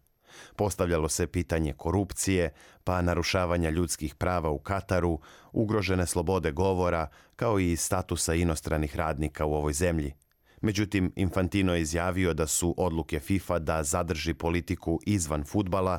[0.56, 2.52] Postavljalo se pitanje korupcije,
[2.84, 5.20] pa narušavanja ljudskih prava u Kataru,
[5.52, 10.12] ugrožene slobode govora, kao i statusa inostranih radnika u ovoj zemlji.
[10.60, 15.98] Međutim, Infantino je izjavio da su odluke FIFA da zadrži politiku izvan futbala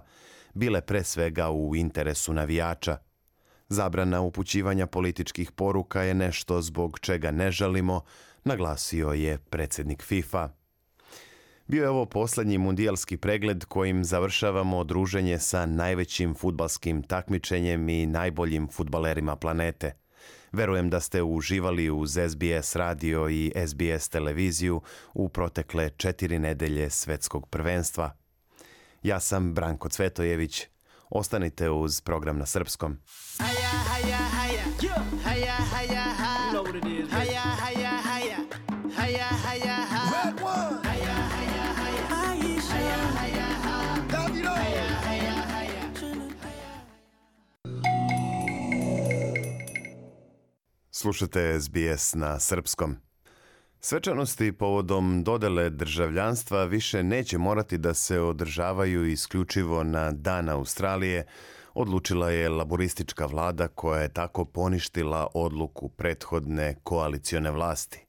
[0.54, 2.98] bile pre svega u interesu navijača–
[3.70, 8.02] Zabrana upućivanja političkih poruka je nešto zbog čega ne žalimo,
[8.44, 10.50] naglasio je predsjednik FIFA.
[11.68, 18.68] Bio je ovo posljednji mundijalski pregled kojim završavamo druženje sa najvećim futbalskim takmičenjem i najboljim
[18.68, 19.94] futbalerima planete.
[20.52, 24.82] Verujem da ste uživali uz SBS radio i SBS televiziju
[25.14, 28.16] u protekle četiri nedelje svetskog prvenstva.
[29.04, 30.68] Ja sam Branko Cvetojević.
[31.16, 32.98] Ostanite uz program na srpskom.
[50.92, 53.13] Slušate SBS na srpskom.
[53.86, 61.26] Svečanosti povodom dodele državljanstva više neće morati da se održavaju isključivo na Dan Australije,
[61.74, 68.06] odlučila je laboristička vlada koja je tako poništila odluku prethodne koalicione vlasti.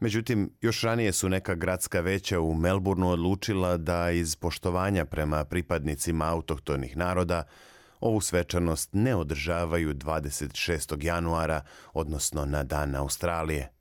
[0.00, 6.24] Međutim, još ranije su neka gradska veća u Melbourneu odlučila da iz poštovanja prema pripadnicima
[6.24, 7.42] autohtonih naroda
[8.00, 11.04] ovu svečanost ne održavaju 26.
[11.04, 11.60] januara,
[11.92, 13.73] odnosno na dan Australije.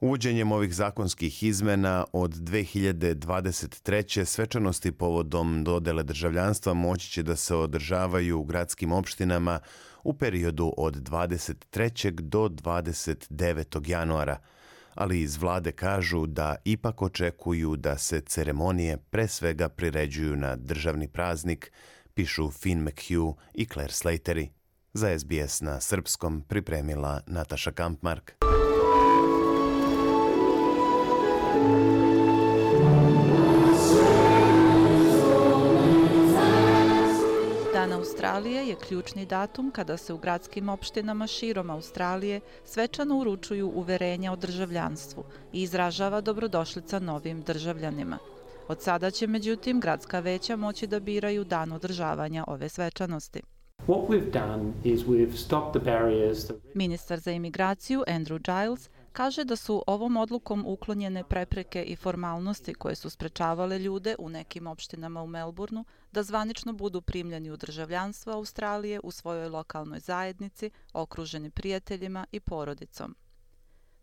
[0.00, 4.24] Uvođenjem ovih zakonskih izmena od 2023.
[4.24, 9.60] svečanosti povodom dodele državljanstva moći će da se održavaju u gradskim opštinama
[10.04, 12.10] u periodu od 23.
[12.10, 13.88] do 29.
[13.90, 14.38] januara,
[14.94, 21.08] ali iz vlade kažu da ipak očekuju da se ceremonije pre svega priređuju na državni
[21.08, 21.72] praznik,
[22.14, 24.50] pišu Finn McHugh i Claire Slateri.
[24.92, 28.49] Za SBS na srpskom pripremila Nataša Kampmark.
[37.74, 44.32] Dan Australije je ključni datum kada se u gradskim opštinama širom Australije svečano uručuju uverenja
[44.32, 48.18] o državljanstvu i izražava dobrodošlica novim državljanima.
[48.68, 53.42] Od sada će međutim gradska veća moći da biraju dan održavanja ove svečanosti.
[56.74, 62.94] Ministar za imigraciju Andrew Giles kaže da su ovom odlukom uklonjene prepreke i formalnosti koje
[62.94, 69.00] su sprečavale ljude u nekim opštinama u Melbourneu da zvanično budu primljeni u državljanstvo Australije
[69.02, 73.16] u svojoj lokalnoj zajednici, okruženi prijateljima i porodicom.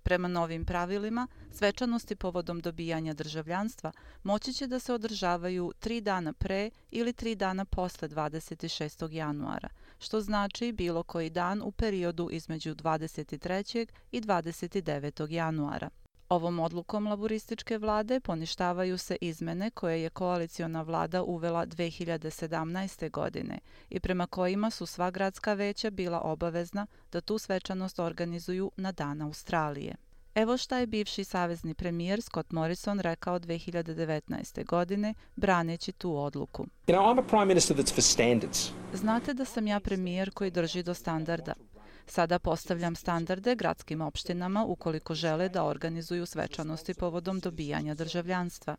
[0.03, 3.91] Prema novim pravilima, svečanosti povodom dobijanja državljanstva
[4.23, 9.11] moći će da se održavaju tri dana pre ili tri dana posle 26.
[9.11, 13.87] januara, što znači bilo koji dan u periodu između 23.
[14.11, 15.31] i 29.
[15.31, 15.89] januara.
[16.29, 23.11] Ovom odlukom laborističke vlade poništavaju se izmene koje je koaliciona vlada uvela 2017.
[23.11, 28.91] godine i prema kojima su sva gradska veća bila obavezna da tu svečanost organizuju na
[28.91, 29.95] Dan Australije.
[30.37, 34.65] Evo šta je bivši savezni premijer Scott Morrison rekao 2019.
[34.65, 36.65] godine braneći tu odluku.
[36.87, 38.69] You know, I'm a prime minister that's for standards.
[38.93, 41.53] Znate da sam ja premijer koji drži do standarda.
[42.09, 48.75] Sada postavljam standarde gradskim opštinama ukoliko žele da organizuju svečanosti povodom dobijanja državljanstva.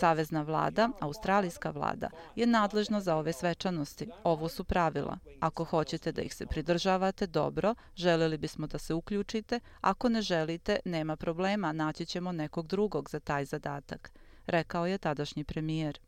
[0.00, 4.08] Savezna vlada, australijska vlada, je nadležna za ove svečanosti.
[4.24, 5.18] Ovo su pravila.
[5.40, 9.60] Ako hoćete da ih se pridržavate, dobro, želeli bismo da se uključite.
[9.80, 14.12] Ako ne želite, nema problema, naći ćemo nekog drugog za taj zadatak,
[14.46, 15.98] rekao je tadašnji premijer.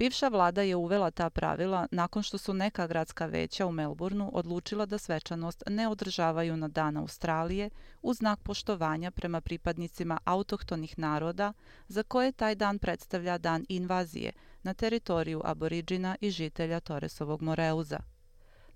[0.00, 4.86] Bivša vlada je uvela ta pravila nakon što su neka gradska veća u Melbourneu odlučila
[4.86, 7.70] da svečanost ne održavaju na Dan Australije
[8.02, 11.52] u znak poštovanja prema pripadnicima autohtonih naroda
[11.88, 14.32] za koje taj dan predstavlja dan invazije
[14.62, 17.98] na teritoriju aboriđina i žitelja Toresovog Moreuza.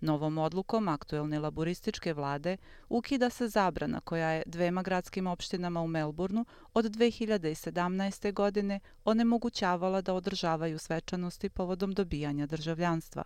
[0.04, 2.56] Novom odlukom aktuelne laborističke vlade
[2.88, 8.32] ukida se zabrana koja je dvema gradskim opštinama u Melbourneu od 2017.
[8.32, 13.24] godine onemogućavala da održavaju svečanosti povodom dobijanja državljanstva.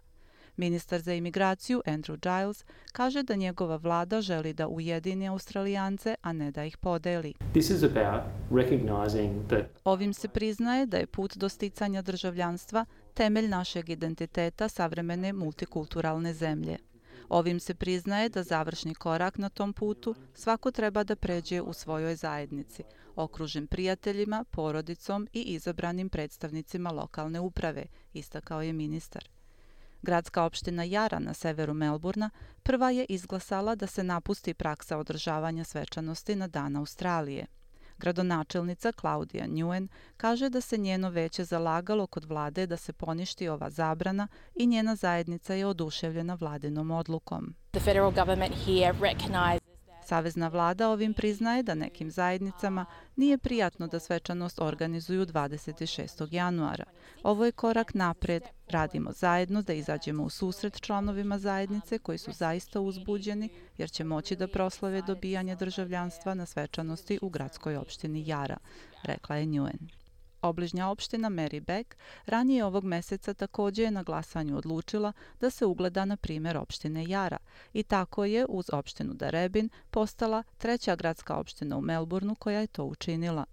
[0.58, 6.50] Ministar za imigraciju Andrew Giles kaže da njegova vlada želi da ujedini Australijance, a ne
[6.50, 7.34] da ih podeli.
[7.52, 13.48] This is about recognizing that Ovim se priznaje da je put do sticanja državljanstva temelj
[13.48, 16.78] našeg identiteta savremene multikulturalne zemlje.
[17.28, 22.14] Ovim se priznaje da završni korak na tom putu svako treba da pređe u svojoj
[22.14, 22.82] zajednici,
[23.16, 29.37] okružen prijateljima, porodicom i izabranim predstavnicima lokalne uprave, istakao je ministar.
[30.02, 32.30] Gradska opština Jara na severu Melburna
[32.62, 37.46] prva je izglasala da se napusti praksa održavanja svečanosti na Dan Australije.
[37.98, 43.70] Gradonačelnica Claudia Nguyen kaže da se njeno veće zalagalo kod vlade da se poništi ova
[43.70, 47.54] zabrana i njena zajednica je oduševljena vladinom odlukom.
[47.70, 48.92] The federal government here
[50.08, 56.28] Savezna vlada ovim priznaje da nekim zajednicama nije prijatno da svečanost organizuju 26.
[56.30, 56.84] januara.
[57.22, 58.42] Ovo je korak napred.
[58.68, 64.36] Radimo zajedno da izađemo u susret članovima zajednice koji su zaista uzbuđeni jer će moći
[64.36, 68.56] da proslave dobijanje državljanstva na svečanosti u gradskoj opštini Jara,
[69.02, 69.97] rekla je Nguyen.
[70.48, 76.04] Obližnja opština Mary Beck ranije ovog meseca takođe je na glasanju odlučila da se ugleda
[76.04, 77.38] na primer opštine Jara
[77.72, 82.84] i tako je uz opštinu Darebin postala treća gradska opština u Melbourneu koja je to
[82.84, 83.44] učinila.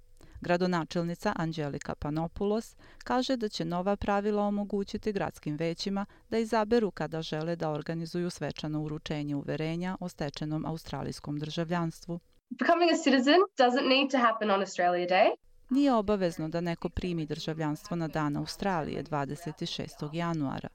[0.41, 7.55] Gradonačelnica Anđelika Panopoulos kaže da će nova pravila omogućiti gradskim većima da izaberu kada žele
[7.55, 12.19] da organizuju svečano uručenje uverenja o stečenom australijskom državljanstvu.
[12.49, 15.29] Becoming a citizen doesn't need to happen on Australia Day.
[15.69, 20.09] Nije obavezno da neko primi državljanstvo na dan Australije 26.
[20.13, 20.69] januara.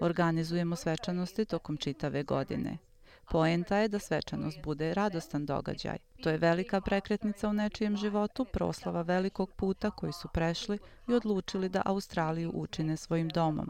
[0.00, 2.78] Organizujemo svečanosti tokom čitave godine.
[3.30, 5.98] Poenta je da svečanost bude radostan događaj.
[6.22, 10.78] To je velika prekretnica u nečijem životu, proslava velikog puta koji su prešli
[11.08, 13.68] i odlučili da Australiju učine svojim domom.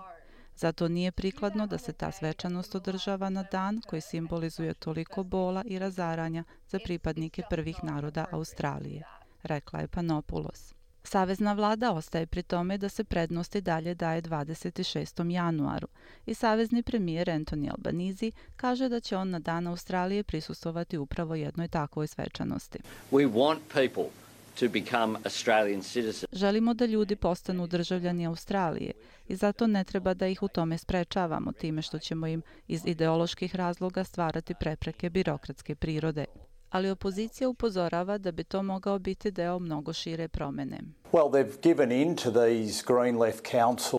[0.57, 5.79] Zato nije prikladno da se ta svečanost održava na dan koji simbolizuje toliko bola i
[5.79, 9.03] razaranja za pripadnike prvih naroda Australije,
[9.43, 10.74] rekla je Panopoulos.
[11.05, 15.30] Savezna vlada ostaje pri tome da se prednosti dalje daje 26.
[15.30, 15.88] januaru
[16.26, 21.68] i savezni premijer Anthony Albanese kaže da će on na dan Australije prisustovati upravo jednoj
[21.68, 22.78] takvoj svečanosti.
[23.11, 24.22] We want people
[24.61, 26.24] to become Australian citizens.
[26.32, 28.93] Želimo da ljudi postanu državljani Australije
[29.28, 33.57] i zato ne treba da ih u tome sprečavamo time što ćemo im iz ideoloških
[33.57, 36.24] razloga stvarati prepreke birokratske prirode
[36.73, 40.81] ali opozicija upozorava da bi to mogao biti deo mnogo šire promene.
[41.12, 43.99] Well, they've given in to these Green Left Council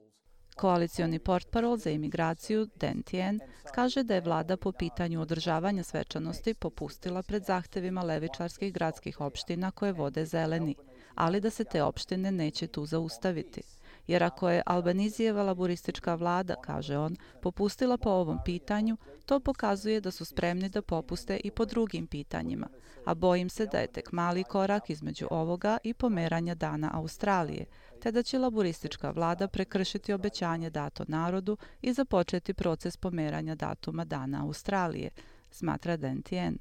[0.55, 3.39] Koalicioni portparol za imigraciju, Den Tien,
[3.75, 9.91] kaže da je vlada po pitanju održavanja svečanosti popustila pred zahtevima levičarskih gradskih opština koje
[9.91, 10.75] vode zeleni,
[11.15, 13.61] ali da se te opštine neće tu zaustaviti
[14.07, 20.11] jer ako je Albanizijeva laboristička vlada, kaže on, popustila po ovom pitanju, to pokazuje da
[20.11, 22.67] su spremni da popuste i po drugim pitanjima,
[23.05, 27.65] a bojim se da je tek mali korak između ovoga i pomeranja dana Australije,
[28.01, 34.43] te da će laboristička vlada prekršiti obećanje dato narodu i započeti proces pomeranja datuma dana
[34.45, 35.09] Australije,
[35.51, 36.57] smatra Dentien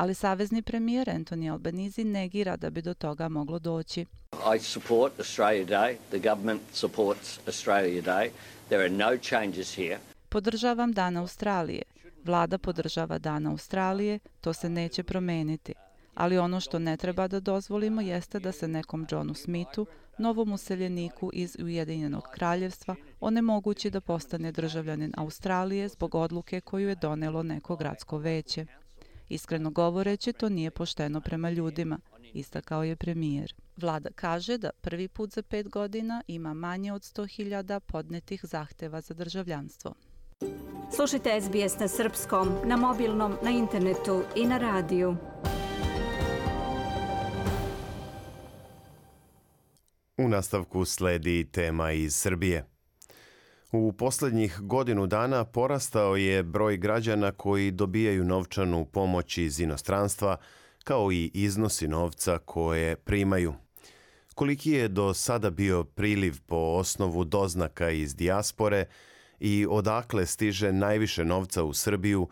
[0.00, 4.06] ali savezni premijer Anthony Albanese negira da bi do toga moglo doći.
[4.56, 5.96] I support Australia Day.
[6.10, 8.30] The government supports Australia Day.
[8.68, 9.98] There are no changes here.
[10.28, 11.82] Podržavam Dan Australije.
[12.24, 15.74] Vlada podržava Dan Australije, to se neće promeniti.
[16.14, 19.86] Ali ono što ne treba da dozvolimo jeste da se nekom Johnu Smithu,
[20.18, 27.42] novom useljeniku iz Ujedinjenog kraljevstva, onemogući da postane državljanin Australije zbog odluke koju je donelo
[27.42, 28.66] neko gradsko veće.
[29.30, 31.98] Iskreno govoreći, to nije pošteno prema ljudima,
[32.34, 33.54] istakao je premijer.
[33.76, 39.14] Vlada kaže da prvi put za pet godina ima manje od 100.000 podnetih zahteva za
[39.14, 39.94] državljanstvo.
[40.96, 45.16] Slušajte SBS na srpskom, na mobilnom, na internetu i na radiju.
[50.18, 52.64] U nastavku sledi tema iz Srbije.
[53.72, 60.36] U poslednjih godinu dana porastao je broj građana koji dobijaju novčanu pomoć iz inostranstva,
[60.84, 63.54] kao i iznosi novca koje primaju.
[64.34, 68.84] Koliki je do sada bio priliv po osnovu doznaka iz dijaspore
[69.40, 72.28] i odakle stiže najviše novca u Srbiju,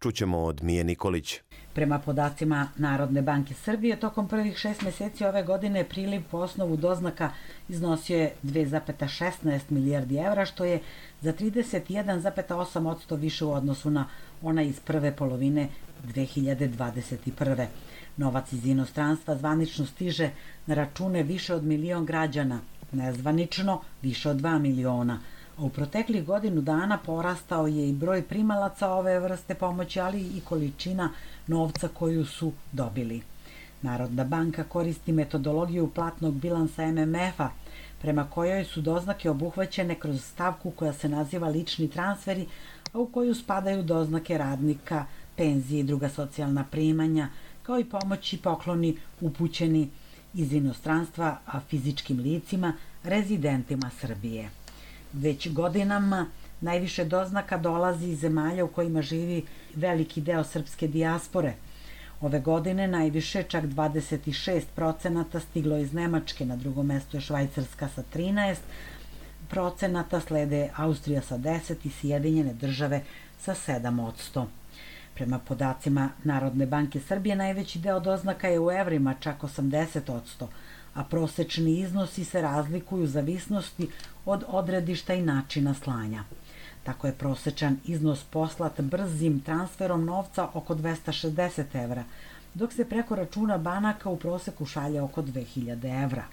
[0.00, 1.40] čućemo od Mije Nikolić.
[1.74, 7.30] Prema podacima Narodne banke Srbije, tokom prvih šest meseci ove godine priliv po osnovu doznaka
[7.68, 10.80] iznosio je 2,16 milijardi evra, što je
[11.20, 14.06] za 31,8% više u odnosu na
[14.42, 15.68] ona iz prve polovine
[16.04, 17.66] 2021.
[18.16, 20.30] Novac iz inostranstva zvanično stiže
[20.66, 22.60] na račune više od milion građana,
[22.92, 25.20] nezvanično više od 2 miliona,
[25.58, 31.10] U proteklih godinu dana porastao je i broj primalaca ove vrste pomoći, ali i količina
[31.46, 33.22] novca koju su dobili.
[33.82, 37.48] Narodna banka koristi metodologiju platnog bilansa MMF-a,
[38.02, 42.46] prema kojoj su doznake obuhvaćene kroz stavku koja se naziva lični transferi,
[42.92, 45.04] a u koju spadaju doznake radnika,
[45.36, 47.28] penzije i druga socijalna primanja,
[47.62, 49.90] kao i pomoći pokloni upućeni
[50.34, 52.72] iz inostranstva a fizičkim licima,
[53.04, 54.61] rezidentima Srbije.
[55.12, 56.26] Već godinama
[56.60, 59.44] najviše doznaka dolazi iz zemalja u kojima živi
[59.74, 61.54] veliki deo srpske dijaspore.
[62.20, 68.02] Ove godine najviše, čak 26 procenata, stiglo iz Nemačke, na drugom mestu je Švajcarska sa
[68.14, 68.56] 13
[69.48, 73.00] procenata, slede Austrija sa 10 i Sjedinjene države
[73.40, 74.48] sa 7 odsto.
[75.14, 80.48] Prema podacima Narodne banke Srbije, najveći deo doznaka je u evrima, čak 80 odsto,
[80.94, 83.88] a prosečni iznosi se razlikuju u zavisnosti
[84.24, 86.24] od odredišta i načina slanja.
[86.84, 92.04] Tako je prosečan iznos poslat brzim transferom novca oko 260 evra,
[92.54, 96.24] dok se preko računa banaka u proseku šalje oko 2000 evra.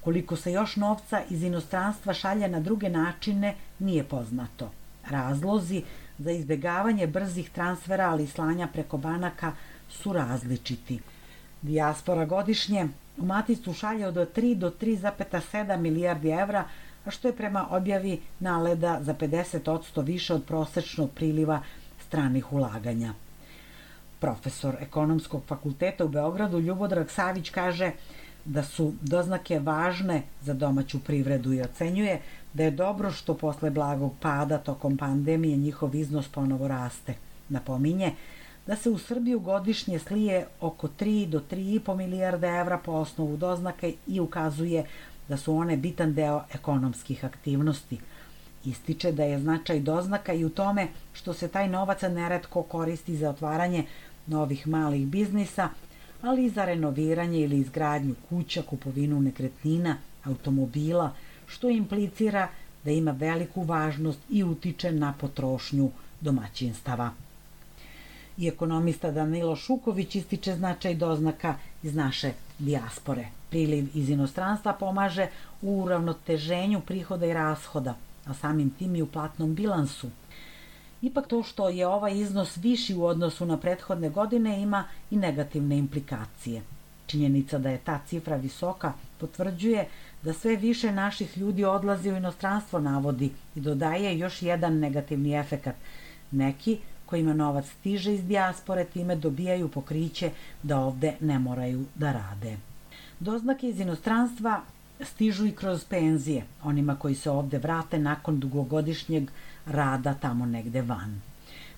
[0.00, 4.70] Koliko se još novca iz inostranstva šalje na druge načine nije poznato.
[5.10, 5.82] Razlozi
[6.18, 9.52] za izbegavanje brzih transfera, ali slanja preko banaka
[9.90, 11.00] su različiti.
[11.62, 12.88] Dijaspora godišnje
[13.20, 16.64] u Maticu šalje od 3 do 3,7 milijardi evra,
[17.08, 21.62] što je prema objavi naleda za 50% više od prosečnog priliva
[22.06, 23.14] stranih ulaganja.
[24.20, 27.92] Profesor ekonomskog fakulteta u Beogradu Ljubodrag Savić kaže
[28.44, 32.20] da su doznake važne za domaću privredu i ocenjuje
[32.54, 37.14] da je dobro što posle blagog pada tokom pandemije njihov iznos ponovo raste.
[37.48, 38.12] Napominje
[38.66, 43.94] da se u Srbiju godišnje slije oko 3 do 3,5 milijarde evra po osnovu doznake
[44.06, 44.86] i ukazuje
[45.28, 47.98] da su one bitan deo ekonomskih aktivnosti.
[48.64, 53.30] Ističe da je značaj doznaka i u tome što se taj novac neretko koristi za
[53.30, 53.84] otvaranje
[54.26, 55.68] novih malih biznisa,
[56.22, 61.12] ali i za renoviranje ili izgradnju kuća, kupovinu nekretnina, automobila,
[61.46, 62.48] što implicira
[62.84, 65.90] da ima veliku važnost i utiče na potrošnju
[66.20, 67.10] domaćinstava.
[68.40, 73.26] I ekonomista Danilo Šuković ističe značaj doznaka iz naše dijaspore.
[73.50, 75.26] Priliv iz inostranstva pomaže
[75.62, 77.94] u uravnoteženju prihoda i rashoda,
[78.26, 80.08] a samim tim i u platnom bilansu.
[81.02, 85.78] Ipak to što je ovaj iznos viši u odnosu na prethodne godine ima i negativne
[85.78, 86.62] implikacije.
[87.06, 89.88] Činjenica da je ta cifra visoka potvrđuje
[90.22, 95.74] da sve više naših ljudi odlazi u inostranstvo navodi i dodaje još jedan negativni efekat.
[96.30, 96.78] Neki
[97.10, 100.30] kojima novac stiže iz dijaspore time dobijaju pokriće
[100.62, 102.56] da ovde ne moraju da rade.
[103.20, 104.60] Doznake iz inostranstva
[105.00, 109.30] stižu i kroz penzije, onima koji se ovde vrate nakon dugogodišnjeg
[109.66, 111.20] rada tamo negde van.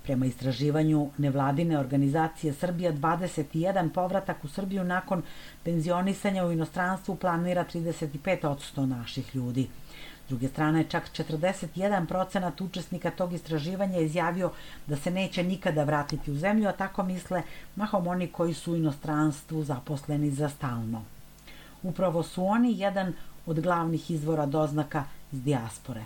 [0.02, 5.22] Prema istraživanju nevladine organizacije Srbija 21 povratak u Srbiju nakon
[5.64, 9.68] penzionisanja u inostranstvu planira 35% naših ljudi.
[10.32, 14.50] Druge strane, čak 41 procenat učesnika tog istraživanja je izjavio
[14.86, 17.42] da se neće nikada vratiti u zemlju, a tako misle
[17.76, 21.02] mahom oni koji su u inostranstvu zaposleni za stalno.
[21.82, 23.12] Upravo su oni jedan
[23.46, 26.04] od glavnih izvora doznaka iz dijaspore.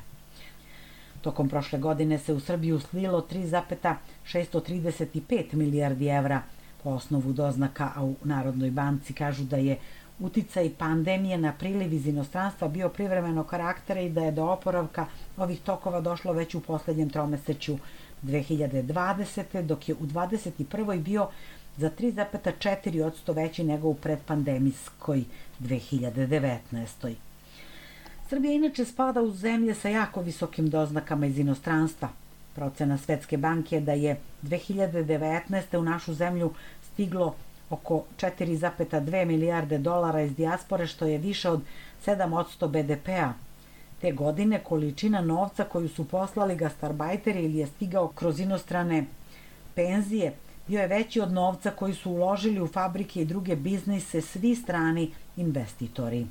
[1.21, 6.43] Tokom prošle godine se u Srbiju slilo 3,635 milijardi evra
[6.83, 9.79] po osnovu doznaka, a u Narodnoj banci kažu da je
[10.19, 15.07] uticaj pandemije na priliv iz inostranstva bio privremeno karaktera i da je do oporavka
[15.37, 17.79] ovih tokova došlo već u poslednjem tromeseću
[18.23, 19.63] 2020.
[19.63, 21.01] dok je u 21.
[21.03, 21.29] bio
[21.77, 25.25] za 3,4% veći nego u predpandemijskoj
[25.61, 27.15] 2019.
[28.29, 32.09] Srbija inače spada u zemlje sa jako visokim doznakama iz inostranstva.
[32.55, 35.79] Procena Svetske banke je da je 2019.
[35.79, 36.53] u našu zemlju
[36.93, 37.35] stiglo
[37.71, 41.61] oko 4,2 milijarde dolara iz dijaspore, što je više od
[42.07, 43.33] 7% BDP-a.
[44.01, 49.05] Te godine količina novca koju su poslali gastarbajteri ili je stigao kroz inostrane
[49.75, 50.33] penzije
[50.67, 55.11] bio je veći od novca koji su uložili u fabrike i druge biznise svi strani
[55.37, 56.27] investitori.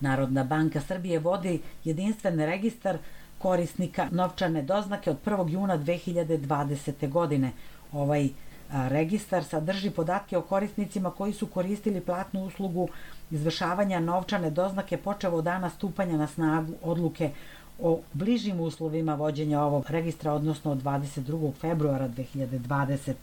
[0.00, 2.98] Narodna banka Srbije vodi jedinstven registar
[3.38, 5.50] korisnika novčane doznake od 1.
[5.50, 7.08] juna 2020.
[7.08, 7.52] godine.
[7.92, 8.28] Ovaj
[8.70, 12.88] registar sadrži podatke o korisnicima koji su koristili platnu uslugu
[13.30, 17.30] izvršavanja novčane doznake počevo od dana stupanja na snagu odluke
[17.78, 21.52] o bližim uslovima vođenja ovog registra, odnosno od 22.
[21.60, 23.14] februara 2020.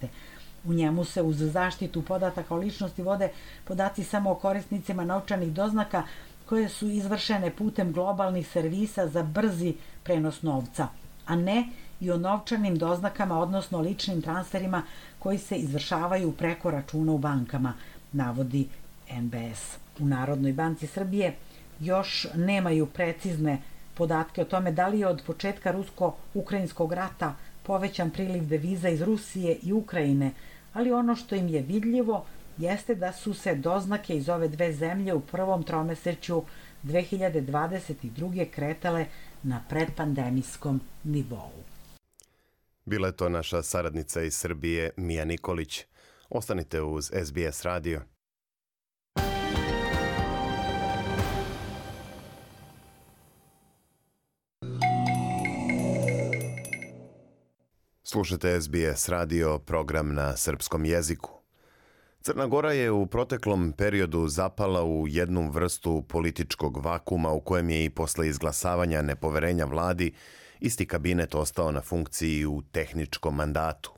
[0.66, 3.30] U njemu se uz zaštitu podataka o ličnosti vode
[3.66, 6.04] podaci samo o korisnicima novčanih doznaka
[6.46, 10.88] koje su izvršene putem globalnih servisa za brzi prenos novca,
[11.26, 11.70] a ne
[12.00, 14.84] i o novčanim doznakama, odnosno ličnim transferima
[15.24, 17.74] koji se izvršavaju preko računa u bankama,
[18.12, 18.68] navodi
[19.12, 19.78] NBS.
[20.00, 21.36] U Narodnoj banci Srbije
[21.80, 23.58] još nemaju precizne
[23.94, 29.58] podatke o tome da li je od početka rusko-ukrajinskog rata povećan priliv deviza iz Rusije
[29.64, 30.32] i Ukrajine,
[30.74, 32.26] ali ono što im je vidljivo
[32.58, 36.44] jeste da su se doznake iz ove dve zemlje u prvom tromeseću
[36.84, 38.50] 2022.
[38.50, 39.06] kretale
[39.44, 41.73] na predpandemijskom nivou.
[42.86, 45.86] Bila je to naša saradnica iz Srbije Mija Nikolić.
[46.30, 48.02] Ostanite uz SBS radio.
[58.04, 61.32] Slušate SBS radio, program na srpskom jeziku.
[62.22, 67.86] Crna Gora je u proteklom periodu zapala u jednu vrstu političkog vakuma u kojem je
[67.86, 70.14] i posle izglasavanja nepoverenja vladi
[70.64, 73.94] isti kabinet ostao na funkciji u tehničkom mandatu.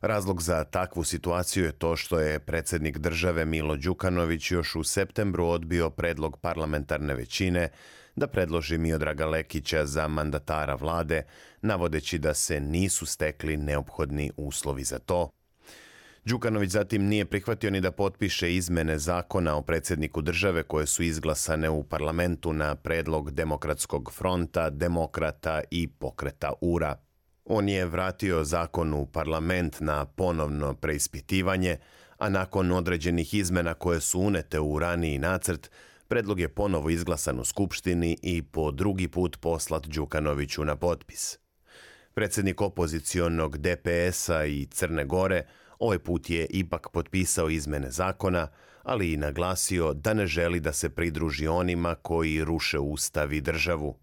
[0.00, 5.46] Razlog za takvu situaciju je to što je predsednik države Milo Đukanović još u septembru
[5.46, 7.68] odbio predlog parlamentarne većine
[8.16, 11.22] da predloži Miodraga Lekića za mandatara vlade,
[11.62, 15.30] navodeći da se nisu stekli neophodni uslovi za to,
[16.24, 21.70] Đukanović zatim nije prihvatio ni da potpiše izmene zakona o predsedniku države koje su izglasane
[21.70, 26.96] u parlamentu na predlog Demokratskog fronta, Demokrata i pokreta URA.
[27.44, 31.76] On je vratio zakon u parlament na ponovno preispitivanje,
[32.18, 35.70] a nakon određenih izmena koje su unete u raniji nacrt,
[36.12, 41.38] Predlog je ponovo izglasan u Skupštini i po drugi put poslat Đukanoviću na potpis.
[42.14, 45.46] Predsednik opozicionog DPS-a i Crne Gore
[45.82, 48.48] ovaj put je ipak potpisao izmene zakona,
[48.82, 53.98] ali i naglasio da ne želi da se pridruži onima koji ruše ustav i državu.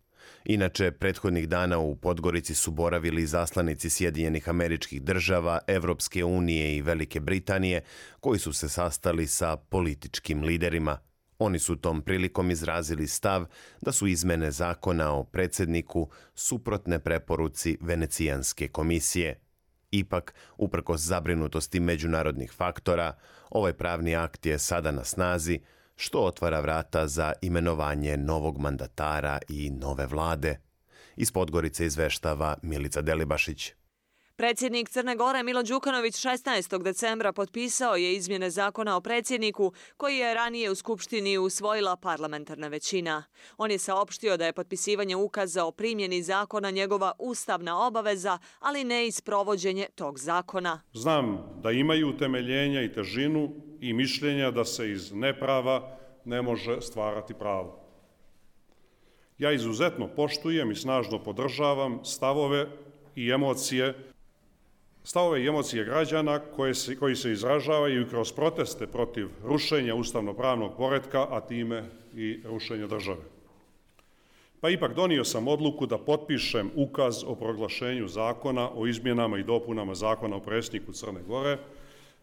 [0.46, 7.20] Inače, prethodnih dana u Podgorici su boravili zaslanici Sjedinjenih američkih država, Evropske unije i Velike
[7.20, 7.82] Britanije,
[8.20, 10.98] koji su se sastali sa političkim liderima.
[11.40, 13.46] Oni su tom prilikom izrazili stav
[13.82, 19.49] da su izmene zakona o predsedniku suprotne preporuci Venecijanske komisije.
[19.92, 23.14] Ipak, uprkos zabrinutosti međunarodnih faktora,
[23.50, 25.60] ovaj pravni akt je sada na snazi,
[25.96, 30.60] što otvara vrata za imenovanje novog mandatara i nove vlade.
[31.16, 33.74] Iz Podgorice izveštava Milica Delibašić.
[34.40, 36.84] Predsjednik Crne Gore Milo Đukanović 16.
[36.84, 43.24] decembra potpisao je izmjene zakona o predsjedniku koji je ranije u Skupštini usvojila parlamentarna većina.
[43.58, 49.08] On je saopštio da je potpisivanje ukaza o primjeni zakona njegova ustavna obaveza, ali ne
[49.08, 50.82] i sprovođenje tog zakona.
[50.94, 57.34] Znam da imaju utemeljenja i težinu i mišljenja da se iz neprava ne može stvarati
[57.34, 57.80] pravo.
[59.38, 62.68] Ja izuzetno poštujem i snažno podržavam stavove
[63.16, 64.09] i emocije
[65.10, 71.28] stavove i emocije građana koje se, koji se izražavaju kroz proteste protiv rušenja ustavno-pravnog poredka,
[71.30, 71.84] a time
[72.16, 73.22] i rušenja države.
[74.62, 79.96] Pa ipak donio sam odluku da potpišem ukaz o proglašenju zakona o izmjenama i dopunama
[79.96, 81.58] zakona o presniku Crne Gore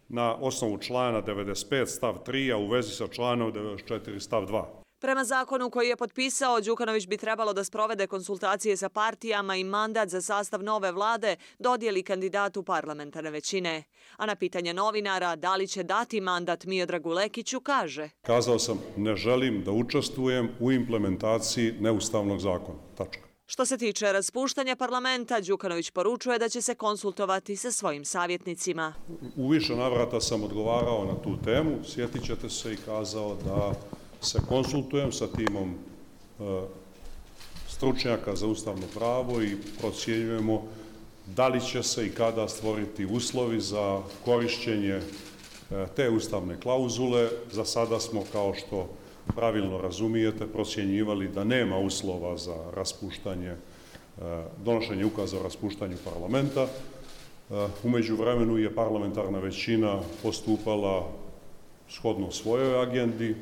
[0.09, 4.86] na osnovu člana 95 stav 3, a u vezi sa članom 94 stav 2.
[4.99, 10.09] Prema zakonu koji je potpisao, Đukanović bi trebalo da sprovede konsultacije sa partijama i mandat
[10.09, 13.83] za sastav nove vlade dodijeli kandidatu parlamentarne većine.
[14.17, 19.17] A na pitanje novinara da li će dati mandat Miodragu Lekiću kaže Kazao sam ne
[19.17, 22.79] želim da učestvujem u implementaciji neustavnog zakona.
[22.97, 23.27] Tačka.
[23.47, 28.95] Što se tiče raspuštanja parlamenta, Đukanović poručuje da će se konsultovati sa svojim savjetnicima.
[29.37, 31.85] U više navrata sam odgovarao na tu temu.
[31.85, 33.73] Sjetit ćete se i kazao da
[34.27, 36.43] se konsultujem sa timom e,
[37.69, 40.63] stručnjaka za ustavno pravo i procjenjujemo
[41.27, 45.03] da li će se i kada stvoriti uslovi za korišćenje e,
[45.97, 47.29] te ustavne klauzule.
[47.53, 48.89] Za sada smo, kao što
[49.35, 53.57] pravilno razumijete, procjenjivali da nema uslova za raspuštanje, e,
[54.65, 56.67] donošenje ukaza o raspuštanju parlamenta.
[57.85, 61.09] Umeđu vremenu je parlamentarna većina postupala
[61.89, 63.35] shodno svojoj agendi,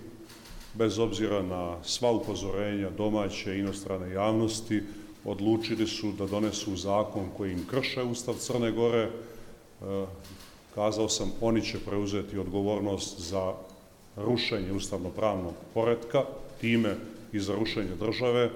[0.74, 4.82] bez obzira na sva upozorenja domaće i inostrane javnosti,
[5.24, 9.02] odlučili su da donesu zakon koji im krše Ustav Crne Gore.
[9.02, 9.10] E,
[10.74, 13.54] kazao sam, oni će preuzeti odgovornost za
[14.16, 16.24] rušenje ustavno-pravnog poredka,
[16.60, 16.96] time
[17.32, 18.50] i za rušenje države.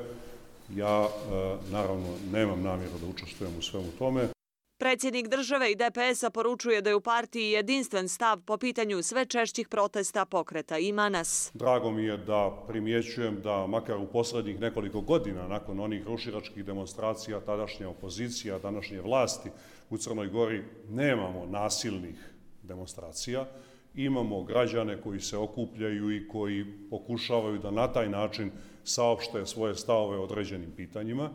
[0.76, 4.28] Ja, e, naravno, nemam namjeru da učestvujem u svemu tome.
[4.78, 9.68] Predsjednik države i DPS-a poručuje da je u partiji jedinstven stav po pitanju sve češćih
[9.68, 11.50] protesta pokreta Ima nas.
[11.54, 17.40] Drago mi je da primjećujem da makar u poslednjih nekoliko godina nakon onih ruširačkih demonstracija
[17.40, 19.50] tadašnje opozicija, današnje vlasti
[19.90, 23.46] u Crnoj Gori nemamo nasilnih demonstracija.
[23.94, 28.50] Imamo građane koji se okupljaju i koji pokušavaju da na taj način
[28.84, 31.30] saopšte svoje stavove određenim pitanjima.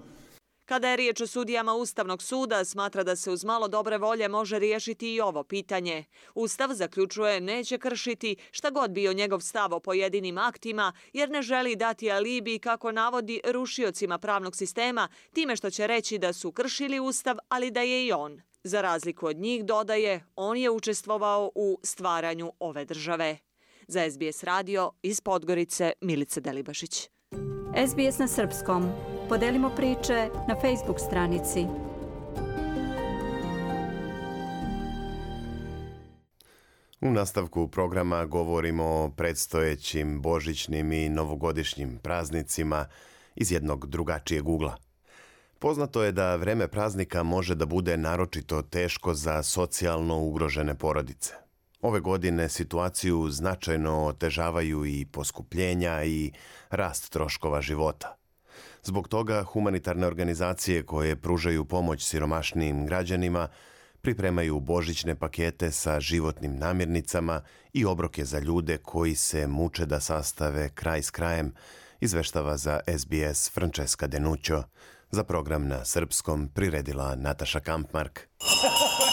[0.65, 4.59] Kada je riječ o sudijama Ustavnog suda, smatra da se uz malo dobre volje može
[4.59, 6.05] riješiti i ovo pitanje.
[6.35, 11.75] Ustav zaključuje neće kršiti šta god bio njegov stav o pojedinim aktima, jer ne želi
[11.75, 17.37] dati alibi kako navodi rušiocima pravnog sistema, time što će reći da su kršili Ustav,
[17.49, 18.41] ali da je i on.
[18.63, 23.37] Za razliku od njih, dodaje, on je učestvovao u stvaranju ove države.
[23.87, 27.12] Za SBS radio iz Podgorice Milica Delibašić.
[27.75, 28.89] SBS na srpskom.
[29.29, 31.65] Podelimo priče na Facebook stranici.
[37.01, 42.85] U nastavku programa govorimo o predstojećim božićnim i novogodišnjim praznicima
[43.35, 44.77] iz jednog drugačijeg ugla.
[45.59, 51.42] Poznato je da vreme praznika može da bude naročito teško za socijalno ugrožene porodice.
[51.83, 56.31] Ove godine situaciju značajno otežavaju i poskupljenja i
[56.69, 58.15] rast troškova života.
[58.83, 63.47] Zbog toga humanitarne organizacije koje pružaju pomoć siromašnijim građanima
[64.01, 67.41] pripremaju božićne pakete sa životnim namirnicama
[67.73, 71.53] i obroke za ljude koji se muče da sastave kraj s krajem,
[71.99, 74.63] izveštava za SBS Francesca Denućo.
[75.11, 78.19] Za program na srpskom priredila Nataša Kampmark.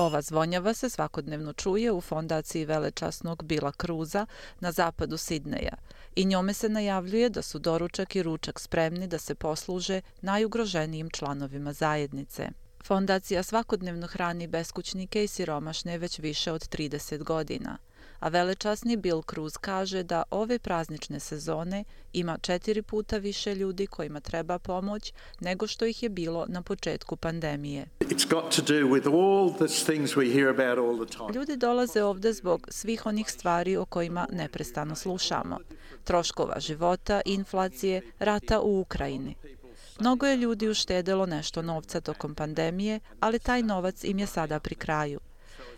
[0.00, 4.26] Ova zvonjava se svakodnevno čuje u fondaciji velečasnog Bila Kruza
[4.60, 5.74] na zapadu Sidneja
[6.16, 11.72] i njome se najavljuje da su doručak i ručak spremni da se posluže najugroženijim članovima
[11.72, 12.48] zajednice.
[12.84, 17.78] Fondacija svakodnevno hrani beskućnike i siromašne već više od 30 godina–
[18.20, 24.20] a velečasni Bill Cruz kaže da ove praznične sezone ima četiri puta više ljudi kojima
[24.20, 27.86] treba pomoć nego što ih je bilo na početku pandemije.
[31.34, 35.58] Ljudi dolaze ovde zbog svih onih stvari o kojima neprestano slušamo.
[36.04, 39.34] Troškova života, inflacije, rata u Ukrajini.
[40.00, 44.74] Mnogo je ljudi uštedelo nešto novca tokom pandemije, ali taj novac im je sada pri
[44.74, 45.20] kraju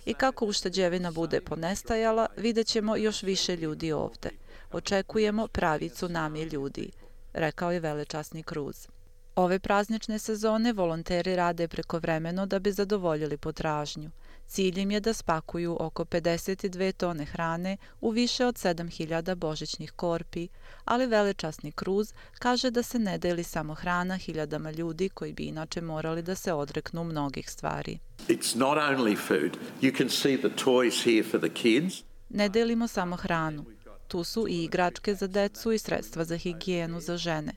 [0.04, 4.30] i kako ušteđevina bude ponestajala, vidjet ćemo još više ljudi ovde.
[4.72, 6.90] Očekujemo pravi tsunami ljudi,
[7.32, 8.88] rekao je velečasni Cruz.
[9.36, 14.10] Ove praznične sezone volonteri rade prekovremeno da bi zadovoljili potražnju.
[14.52, 20.48] Cilj im je da spakuju oko 52 tone hrane u više od 7000 božićnih korpi,
[20.84, 25.80] ali velečasni Cruz kaže da se ne deli samo hrana hiljadama ljudi koji bi inače
[25.80, 27.98] morali da se odreknu mnogih stvari.
[28.28, 29.58] It's not only food.
[29.82, 32.02] You can see the toys here for the kids.
[32.28, 33.64] Ne delimo samo hranu.
[34.08, 37.52] Tu su i igračke za decu i sredstva za higijenu za žene.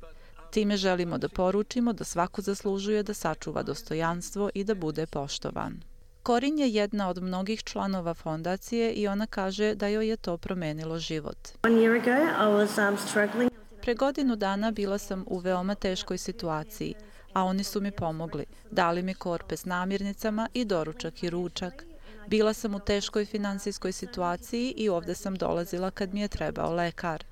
[0.51, 5.94] Time želimo da poručimo da svako zaslužuje da sačuva dostojanstvo i da bude poštovan.
[6.25, 10.99] Korin je jedna od mnogih članova fondacije i ona kaže da joj je to promenilo
[10.99, 11.37] život.
[11.63, 11.79] Um,
[13.81, 16.95] Pre godinu dana bila sam u veoma teškoj situaciji,
[17.33, 18.45] a oni su mi pomogli.
[18.71, 21.85] Dali mi korpe s namirnicama i doručak i ručak.
[22.27, 27.23] Bila sam u teškoj finansijskoj situaciji i ovde sam dolazila kad mi je trebao lekar.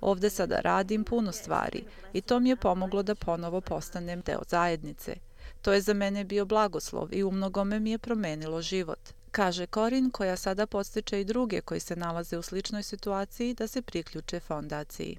[0.00, 5.16] Ovde sada radim puno stvari i to mi je pomoglo da ponovo postanem deo zajednice.
[5.62, 8.98] To je za mene bio blagoslov i u mnogome mi je promenilo život.
[9.30, 13.82] Kaže Korin koja sada podstiče i druge koji se nalaze u sličnoj situaciji da se
[13.82, 15.18] priključe fondaciji.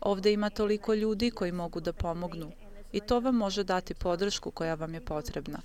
[0.00, 2.52] Ovde ima toliko ljudi koji mogu da pomognu
[2.92, 5.58] i to vam može dati podršku koja vam je potrebna.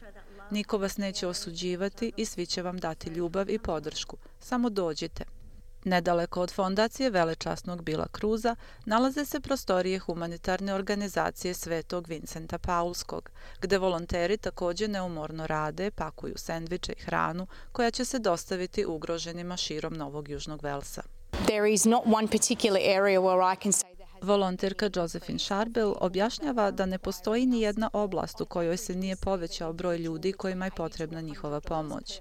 [0.52, 4.18] Niko vas neće osuđivati i svi će vam dati ljubav i podršku.
[4.40, 5.41] Samo dođite.
[5.84, 8.56] Nedaleko od fondacije Velečasnog Bila Kruza
[8.86, 13.30] nalaze se prostorije humanitarne organizacije Svetog Vincenta Paulskog,
[13.62, 19.94] gde volonteri takođe neumorno rade, pakuju sendviče i hranu koja će se dostaviti ugroženima širom
[19.94, 21.02] Novog Južnog Velsa.
[21.46, 26.86] There is not one particular area where I can say Volonterka Josephine Sharbel objašnjava da
[26.86, 31.22] ne postoji ni jedna oblast u kojoj se nije povećao broj ljudi kojima je potrebna
[31.22, 32.20] njihova pomoć.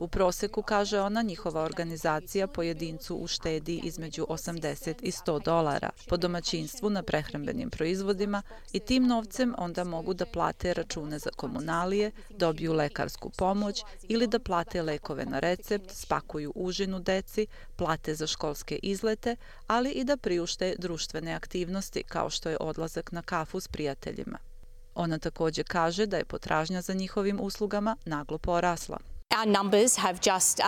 [0.00, 6.90] U proseku, kaže ona, njihova organizacija pojedincu uštedi između 80 i 100 dolara po domaćinstvu
[6.90, 8.42] na prehrambenim proizvodima
[8.72, 14.38] i tim novcem onda mogu da plate račune za komunalije, dobiju lekarsku pomoć ili da
[14.38, 17.46] plate lekove na recept, spakuju užinu deci,
[17.76, 19.36] plate za školske izlete,
[19.66, 24.38] ali i da priušte društvene aktivnosti kao što je odlazak na kafu s prijateljima.
[24.94, 29.09] Ona takođe kaže da je potražnja za njihovim uslugama naglo porasla.
[29.38, 30.64] Our numbers have just, uh,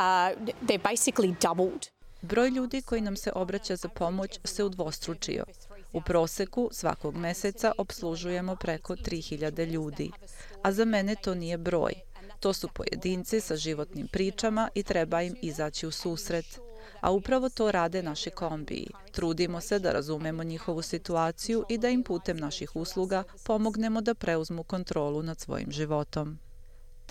[0.66, 1.88] they're basically doubled.
[2.22, 5.44] Broj ljudi koji nam se obraća za pomoć se udvostručio.
[5.92, 10.10] U proseku svakog meseca obslužujemo preko 3000 ljudi.
[10.62, 11.92] A za mene to nije broj.
[12.40, 16.60] To su pojedinci sa životnim pričama i treba im izaći u susret.
[17.00, 18.90] A upravo to rade naši kombiji.
[19.12, 24.62] Trudimo se da razumemo njihovu situaciju i da im putem naših usluga pomognemo da preuzmu
[24.62, 26.38] kontrolu nad svojim životom.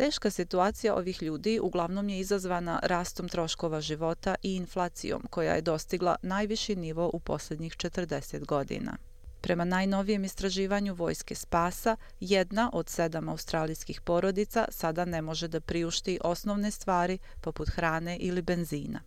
[0.01, 6.15] Teška situacija ovih ljudi uglavnom je izazvana rastom troškova života i inflacijom koja je dostigla
[6.21, 8.97] najviši nivo u poslednjih 40 godina.
[9.41, 16.19] Prema najnovijem istraživanju Vojske spasa, jedna od sedam australijskih porodica sada ne može da priušti
[16.23, 19.01] osnovne stvari poput hrane ili benzina.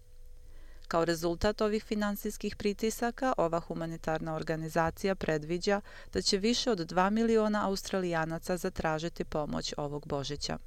[0.89, 5.81] Kao rezultat ovih finansijskih pritisaka, ova humanitarna organizacija predviđa
[6.13, 10.59] da će više od 2 miliona australijanaca zatražiti pomoć ovog Božića.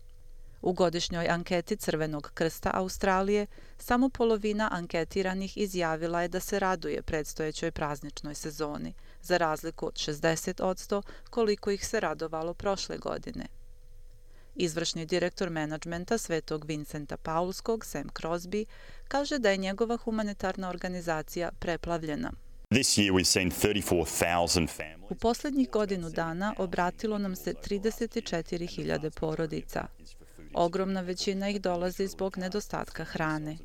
[0.61, 3.47] U godišnjoj anketi Crvenog krsta Australije
[3.77, 11.01] samo polovina anketiranih izjavila je da se raduje predstojećoj prazničnoj sezoni, za razliku od 60%
[11.29, 13.45] koliko ih se radovalo prošle godine.
[14.55, 18.65] Izvršni direktor menadžmenta Svetog Vincenta Paulskog, Sam Crosby,
[19.07, 22.31] kaže da je njegova humanitarna organizacija preplavljena.
[25.09, 29.87] U poslednjih godinu dana obratilo nam se 34.000 porodica.
[30.59, 33.57] Ogromna većina ih dolazi zbog nedostatka hrane.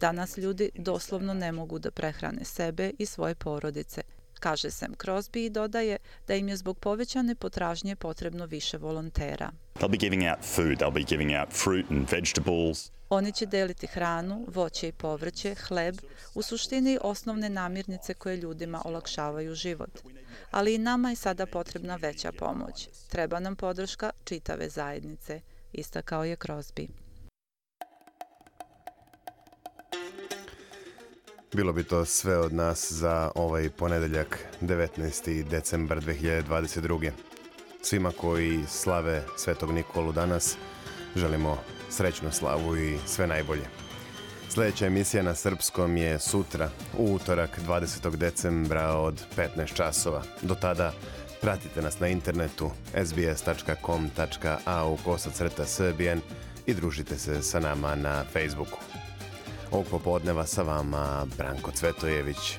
[0.00, 4.02] Danas ljudi doslovno ne mogu da prehrane sebe i svoje porodice,
[4.40, 5.96] kaže Sam Crosby i dodaje
[6.26, 9.50] da im je zbog povećane potražnje potrebno više volontera.
[9.74, 12.90] They'll be giving out food, they'll be giving out fruit and vegetables.
[13.08, 15.94] Oni će deliti hranu, voće i povrće, hleb,
[16.34, 20.00] u suštini osnovne namirnice koje ljudima olakšavaju život.
[20.50, 22.88] Ali i nama je sada potrebna veća pomoć.
[23.08, 25.40] Treba nam podrška čitave zajednice,
[25.72, 26.88] istakao je Crosby.
[31.52, 35.42] Bilo bi to sve od nas za ovaj ponedeljak 19.
[35.42, 37.10] decembar 2022.
[37.82, 40.56] Svima koji slave Svetog Nikolu danas
[41.16, 41.58] želimo
[41.90, 43.64] srećnu slavu i sve najbolje.
[44.48, 48.16] Sljedeća emisija na srpskom je sutra, u utorak 20.
[48.16, 50.22] decembra od 15 časova.
[50.42, 50.92] Do tada
[51.40, 52.70] pratite nas na internetu
[53.04, 56.20] sbs.com.au kosacrta srbijen
[56.66, 58.78] i družite se sa nama na Facebooku.
[59.70, 62.58] Ovog popodneva sa vama Branko Cvetojević.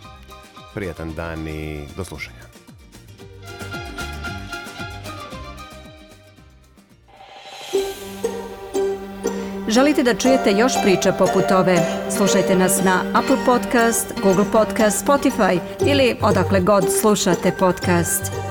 [0.74, 2.50] Prijatan dan i do slušanja.
[9.70, 11.78] Želite da čujete još priča poput ove?
[12.18, 18.49] Slušajte nas na Apple Podcast, Google Podcast, Spotify ili odakle god slušate podcast.